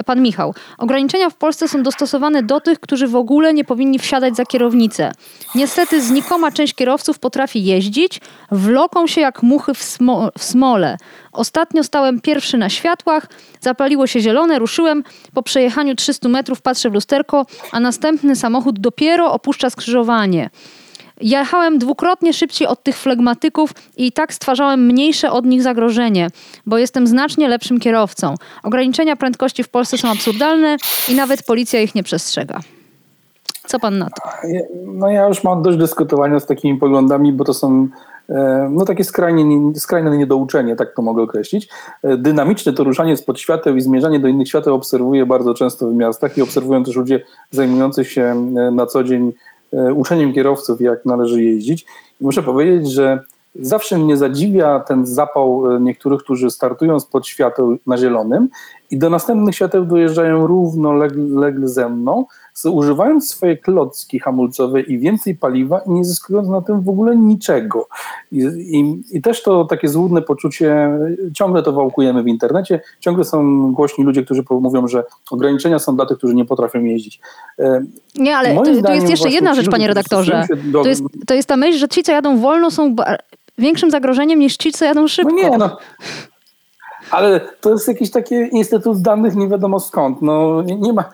[0.07, 0.55] Pan Michał.
[0.79, 5.13] Ograniczenia w Polsce są dostosowane do tych, którzy w ogóle nie powinni wsiadać za kierownicę.
[5.55, 10.97] Niestety znikoma część kierowców potrafi jeździć, wloką się jak muchy w, smo w smole.
[11.39, 13.27] Ostatnio stałem pierwszy na światłach,
[13.61, 15.05] zapaliło się zielone, ruszyłem.
[15.35, 20.51] Po przejechaniu 300 metrów patrzę w lusterko, a następny samochód dopiero opuszcza skrzyżowanie.
[21.21, 26.29] Jechałem dwukrotnie szybciej od tych flegmatyków i tak stwarzałem mniejsze od nich zagrożenie,
[26.67, 28.35] bo jestem znacznie lepszym kierowcą.
[28.63, 30.77] Ograniczenia prędkości w Polsce są absurdalne
[31.09, 32.61] i nawet policja ich nie przestrzega.
[33.67, 34.23] Co pan na to?
[34.87, 37.89] No ja już mam dość dyskutowania z takimi poglądami, bo to są
[38.71, 41.69] no takie skrajnie, skrajne niedouczenie, tak to mogę określić.
[42.03, 45.95] E, dynamiczne to ruszanie spod świateł i zmierzanie do innych świateł obserwuję bardzo często w
[45.95, 47.21] miastach i obserwują też ludzie
[47.51, 49.33] zajmujący się e, na co dzień
[49.95, 51.87] uczeniem kierowców, jak należy jeździć.
[52.21, 53.21] I muszę powiedzieć, że
[53.55, 58.49] zawsze mnie zadziwia ten zapał niektórych, którzy startują spod świateł na zielonym
[58.91, 62.25] i do następnych świateł dojeżdżają równolegle ze mną,
[62.65, 67.89] używając swoje klocki hamulcowe i więcej paliwa i nie zyskując na tym w ogóle niczego.
[68.33, 70.91] I, i, I, też to takie złudne poczucie,
[71.35, 76.07] ciągle to wałkujemy w internecie, ciągle są głośni ludzie, którzy mówią, że ograniczenia są dla
[76.07, 77.21] tych, którzy nie potrafią jeździć.
[77.59, 77.85] E,
[78.15, 80.47] nie, ale tu, tu jest jeszcze jedna rzecz, panie redaktorze.
[80.65, 80.83] Do...
[80.83, 82.97] To, jest, to jest ta myśl, że ci, co jadą wolno, są
[83.59, 85.35] większym zagrożeniem niż ci, co jadą szybko.
[85.35, 85.77] No nie, no.
[87.11, 90.23] Ale to jest jakiś taki instytut danych nie wiadomo skąd.
[90.23, 91.05] No, nie, nie ma,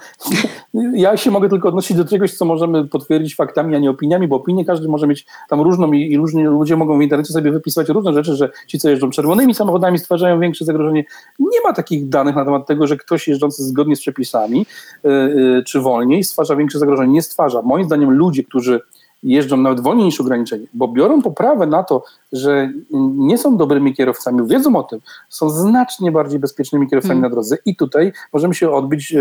[0.95, 4.37] ja się mogę tylko odnosić do czegoś, co możemy potwierdzić faktami, a nie opiniami, bo
[4.37, 7.89] opinie każdy może mieć tam różną i, i różni ludzie mogą w internecie sobie wypisywać
[7.89, 11.05] różne rzeczy, że ci, co jeżdżą czerwonymi samochodami stwarzają większe zagrożenie.
[11.39, 14.67] Nie ma takich danych na temat tego, że ktoś jeżdżący zgodnie z przepisami
[15.05, 17.13] yy, czy wolniej stwarza większe zagrożenie.
[17.13, 17.63] Nie stwarza.
[17.63, 18.81] Moim zdaniem ludzie, którzy
[19.25, 22.73] jeżdżą nawet wolniej niż ograniczeni, bo biorą poprawę na to, że
[23.17, 27.31] nie są dobrymi kierowcami, wiedzą o tym, są znacznie bardziej bezpiecznymi kierowcami hmm.
[27.31, 29.15] na drodze i tutaj możemy się odbić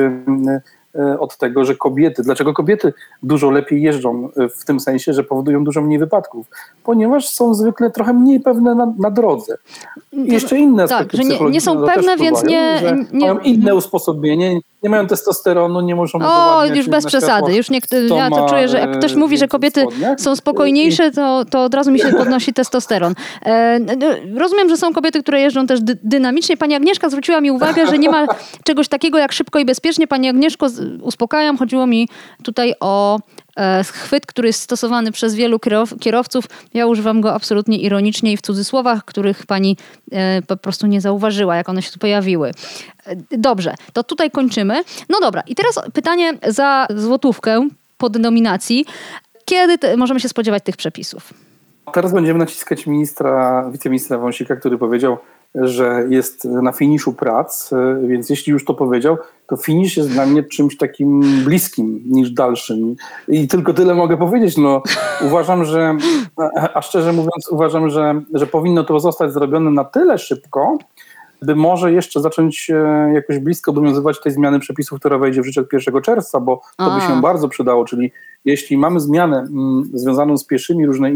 [1.20, 5.64] od tego, że kobiety, dlaczego kobiety dużo lepiej jeżdżą e, w tym sensie, że powodują
[5.64, 6.48] dużo mniej wypadków?
[6.84, 9.58] Ponieważ są zwykle trochę mniej pewne na, na drodze.
[10.12, 12.82] I jeszcze inne tak, aspekty tak, że nie, nie są pewne, więc nie,
[13.14, 13.28] nie...
[13.28, 17.56] Mają inne usposobienie, nie mają testosteronu, nie muszą O, już bez przesady.
[17.56, 17.80] Już nie,
[18.18, 19.86] ja to czuję, że jak ktoś mówi, że kobiety
[20.18, 23.14] są spokojniejsze, to, to od razu mi się podnosi testosteron.
[23.46, 23.80] E,
[24.38, 26.58] rozumiem, że są kobiety, które jeżdżą też dy dynamicznie.
[26.58, 28.26] Pani Agnieszka zwróciła mi uwagę, że nie ma
[28.68, 30.08] czegoś takiego jak szybko i bezpiecznie.
[30.08, 30.68] Pani Agnieszko,
[31.02, 32.08] uspokajam, chodziło mi
[32.44, 33.20] tutaj o
[33.58, 35.60] E, chwyt, który jest stosowany przez wielu
[36.00, 36.46] kierowców.
[36.74, 39.78] Ja używam go absolutnie ironicznie i w cudzysłowach, których pani
[40.12, 42.52] e, po prostu nie zauważyła, jak one się tu pojawiły.
[43.06, 44.84] E, dobrze, to tutaj kończymy.
[45.10, 48.86] No dobra, i teraz pytanie za złotówkę po denominacji.
[49.46, 51.34] Kiedy możemy się spodziewać tych przepisów?
[51.94, 55.18] Teraz będziemy naciskać ministra, wiceministra Wąsika, który powiedział,
[55.56, 57.72] że jest na finiszu prac,
[58.08, 62.96] więc jeśli już to powiedział, to finisz jest dla mnie czymś takim bliskim niż dalszym.
[63.28, 64.58] I tylko tyle mogę powiedzieć.
[64.58, 64.84] No,
[65.22, 65.98] uważam, że,
[66.74, 70.78] a szczerze mówiąc, uważam, że, że powinno to zostać zrobione na tyle szybko,
[71.46, 75.62] by może jeszcze zacząć e, jakoś blisko obowiązywać tej zmiany przepisów, która wejdzie w życie
[75.62, 78.12] od 1 czerwca, bo to by się bardzo przydało, czyli
[78.46, 81.12] jeśli mamy zmianę mm, związaną z pieszymi, różne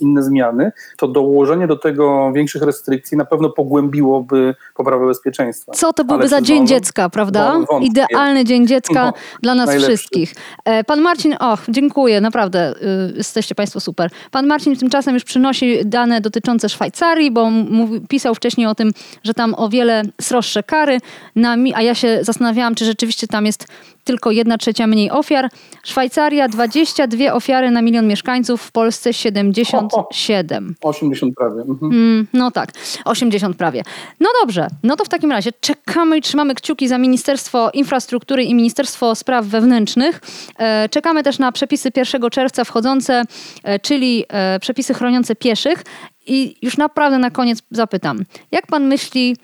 [0.00, 5.72] inne, zmiany, to dołożenie do tego większych restrykcji na pewno pogłębiłoby poprawę bezpieczeństwa.
[5.72, 7.52] Co to byłby za Dzień Dziecka, prawda?
[7.52, 7.86] Wątpię.
[7.86, 9.12] Idealny Dzień Dziecka no,
[9.42, 9.88] dla nas najlepszy.
[9.88, 10.34] wszystkich.
[10.64, 12.74] E, pan Marcin, och, dziękuję, naprawdę
[13.10, 14.10] y, jesteście Państwo super.
[14.30, 18.90] Pan Marcin tymczasem już przynosi dane dotyczące Szwajcarii, bo mówi, pisał wcześniej o tym,
[19.24, 20.98] że tam o wiele sroższe kary,
[21.36, 23.66] na, a ja się zastanawiałam, czy rzeczywiście tam jest
[24.04, 25.48] tylko 1 trzecia mniej ofiar.
[25.84, 30.74] Szwajcaria 22 ofiary na milion mieszkańców, w Polsce 77.
[30.82, 30.90] O, o.
[30.90, 31.60] 80 prawie.
[31.60, 31.92] Mhm.
[31.92, 32.72] Mm, no tak,
[33.04, 33.82] 80 prawie.
[34.20, 38.54] No dobrze, no to w takim razie czekamy i trzymamy kciuki za Ministerstwo Infrastruktury i
[38.54, 40.20] Ministerstwo Spraw Wewnętrznych.
[40.58, 43.22] E, czekamy też na przepisy 1 czerwca wchodzące,
[43.62, 45.84] e, czyli e, przepisy chroniące pieszych.
[46.26, 49.36] I już naprawdę na koniec zapytam, jak pan myśli,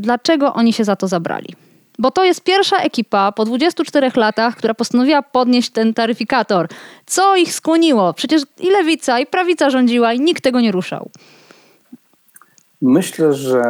[0.00, 1.54] dlaczego oni się za to zabrali?
[1.98, 6.68] Bo to jest pierwsza ekipa po 24 latach, która postanowiła podnieść ten taryfikator.
[7.06, 8.12] Co ich skłoniło?
[8.12, 11.10] Przecież i lewica, i prawica rządziła i nikt tego nie ruszał.
[12.82, 13.62] Myślę, że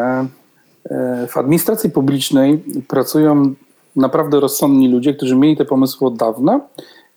[0.90, 3.54] e, w administracji publicznej pracują
[3.96, 6.60] naprawdę rozsądni ludzie, którzy mieli te pomysły od dawna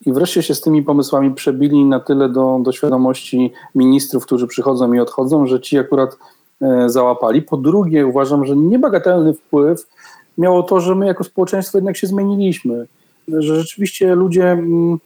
[0.05, 4.93] i wreszcie się z tymi pomysłami przebili na tyle do, do świadomości ministrów, którzy przychodzą
[4.93, 6.18] i odchodzą, że ci akurat
[6.88, 7.41] załapali.
[7.41, 9.88] Po drugie, uważam, że niebagatelny wpływ
[10.38, 12.88] miało to, że my jako społeczeństwo jednak się zmieniliśmy.
[13.28, 14.99] Że rzeczywiście ludzie, mm,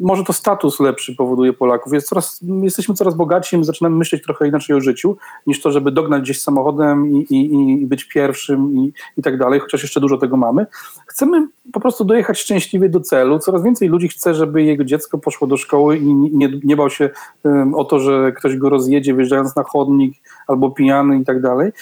[0.00, 1.92] może to status lepszy powoduje Polaków.
[1.92, 5.92] Jest coraz, jesteśmy coraz bogatsi, my zaczynamy myśleć trochę inaczej o życiu, niż to, żeby
[5.92, 10.18] dognać gdzieś samochodem i, i, i być pierwszym i, i tak dalej, chociaż jeszcze dużo
[10.18, 10.66] tego mamy.
[11.06, 13.38] Chcemy po prostu dojechać szczęśliwie do celu.
[13.38, 17.10] Coraz więcej ludzi chce, żeby jego dziecko poszło do szkoły i nie, nie bał się
[17.42, 20.14] um, o to, że ktoś go rozjedzie, wjeżdżając na chodnik
[20.46, 21.72] albo pijany i tak dalej.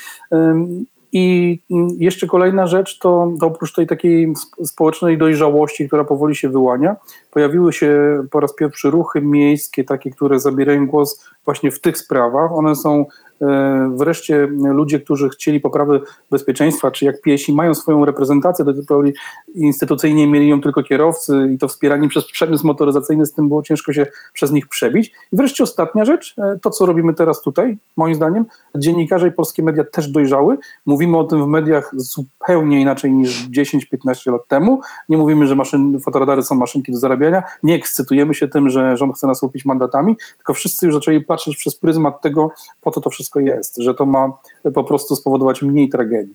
[1.13, 1.59] I
[1.99, 4.33] jeszcze kolejna rzecz, to, to oprócz tej takiej
[4.65, 6.97] społecznej dojrzałości, która powoli się wyłania,
[7.31, 12.53] pojawiły się po raz pierwszy ruchy miejskie, takie, które zabierają głos właśnie w tych sprawach.
[12.53, 13.07] One są
[13.95, 19.13] wreszcie ludzie, którzy chcieli poprawy bezpieczeństwa, czy jak piesi, mają swoją reprezentację, do tej pory
[19.55, 23.93] instytucyjnie mieli ją tylko kierowcy i to wspierani przez przemysł motoryzacyjny, z tym było ciężko
[23.93, 25.13] się przez nich przebić.
[25.33, 28.45] I wreszcie ostatnia rzecz, e, to co robimy teraz tutaj, moim zdaniem,
[28.77, 30.59] dziennikarze i polskie media też dojrzały.
[30.87, 34.81] Mówimy o tym w mediach zupełnie inaczej niż 10-15 lat temu.
[35.09, 39.17] Nie mówimy, że maszyn, fotoradary są maszynki do zarabiania, nie ekscytujemy się tym, że rząd
[39.17, 43.11] chce nas łupić mandatami, tylko wszyscy już zaczęli patrzeć przez pryzmat tego, po co to
[43.11, 44.33] wszystko wszystko jest, że to ma
[44.75, 46.35] po prostu spowodować mniej tragedii.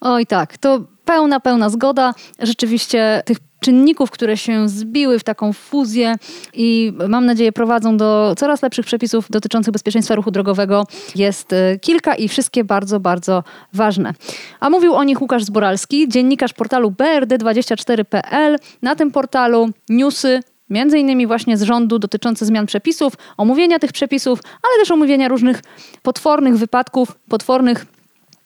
[0.00, 2.14] Oj tak, to pełna, pełna zgoda.
[2.38, 6.14] Rzeczywiście tych czynników, które się zbiły w taką fuzję
[6.54, 10.84] i mam nadzieję prowadzą do coraz lepszych przepisów dotyczących bezpieczeństwa ruchu drogowego
[11.14, 14.12] jest y, kilka i wszystkie bardzo, bardzo ważne.
[14.60, 18.56] A mówił o nich Łukasz Zboralski, dziennikarz portalu brd24.pl.
[18.82, 20.40] Na tym portalu newsy
[20.70, 25.62] Między innymi właśnie z rządu dotyczące zmian przepisów, omówienia tych przepisów, ale też omówienia różnych
[26.02, 27.86] potwornych wypadków, potwornych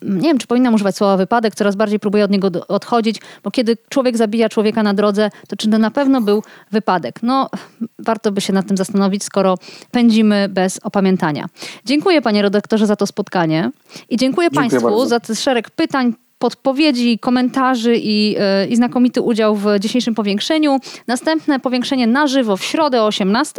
[0.02, 3.76] nie wiem, czy powinnam używać słowa wypadek, coraz bardziej próbuję od niego odchodzić, bo kiedy
[3.88, 6.42] człowiek zabija człowieka na drodze, to czy to na pewno był
[6.72, 7.22] wypadek?
[7.22, 7.50] No,
[7.98, 9.58] warto by się nad tym zastanowić, skoro
[9.90, 11.46] pędzimy bez opamiętania.
[11.84, 13.70] Dziękuję panie redaktorze za to spotkanie
[14.08, 15.06] i dziękuję, dziękuję państwu bardzo.
[15.06, 20.78] za ten szereg pytań, podpowiedzi, komentarzy i, e, i znakomity udział w dzisiejszym powiększeniu.
[21.06, 23.54] Następne powiększenie na żywo w środę o 18,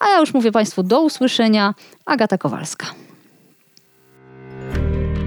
[0.00, 1.74] a ja już mówię Państwu do usłyszenia.
[2.06, 2.86] Agata Kowalska.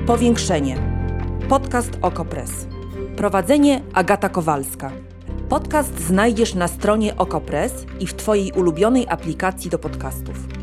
[0.08, 0.78] Powiększenie.
[1.50, 2.52] Podcast Okopres.
[3.16, 4.92] Prowadzenie Agata Kowalska.
[5.50, 10.63] Podcast znajdziesz na stronie Okopres i w Twojej ulubionej aplikacji do podcastów.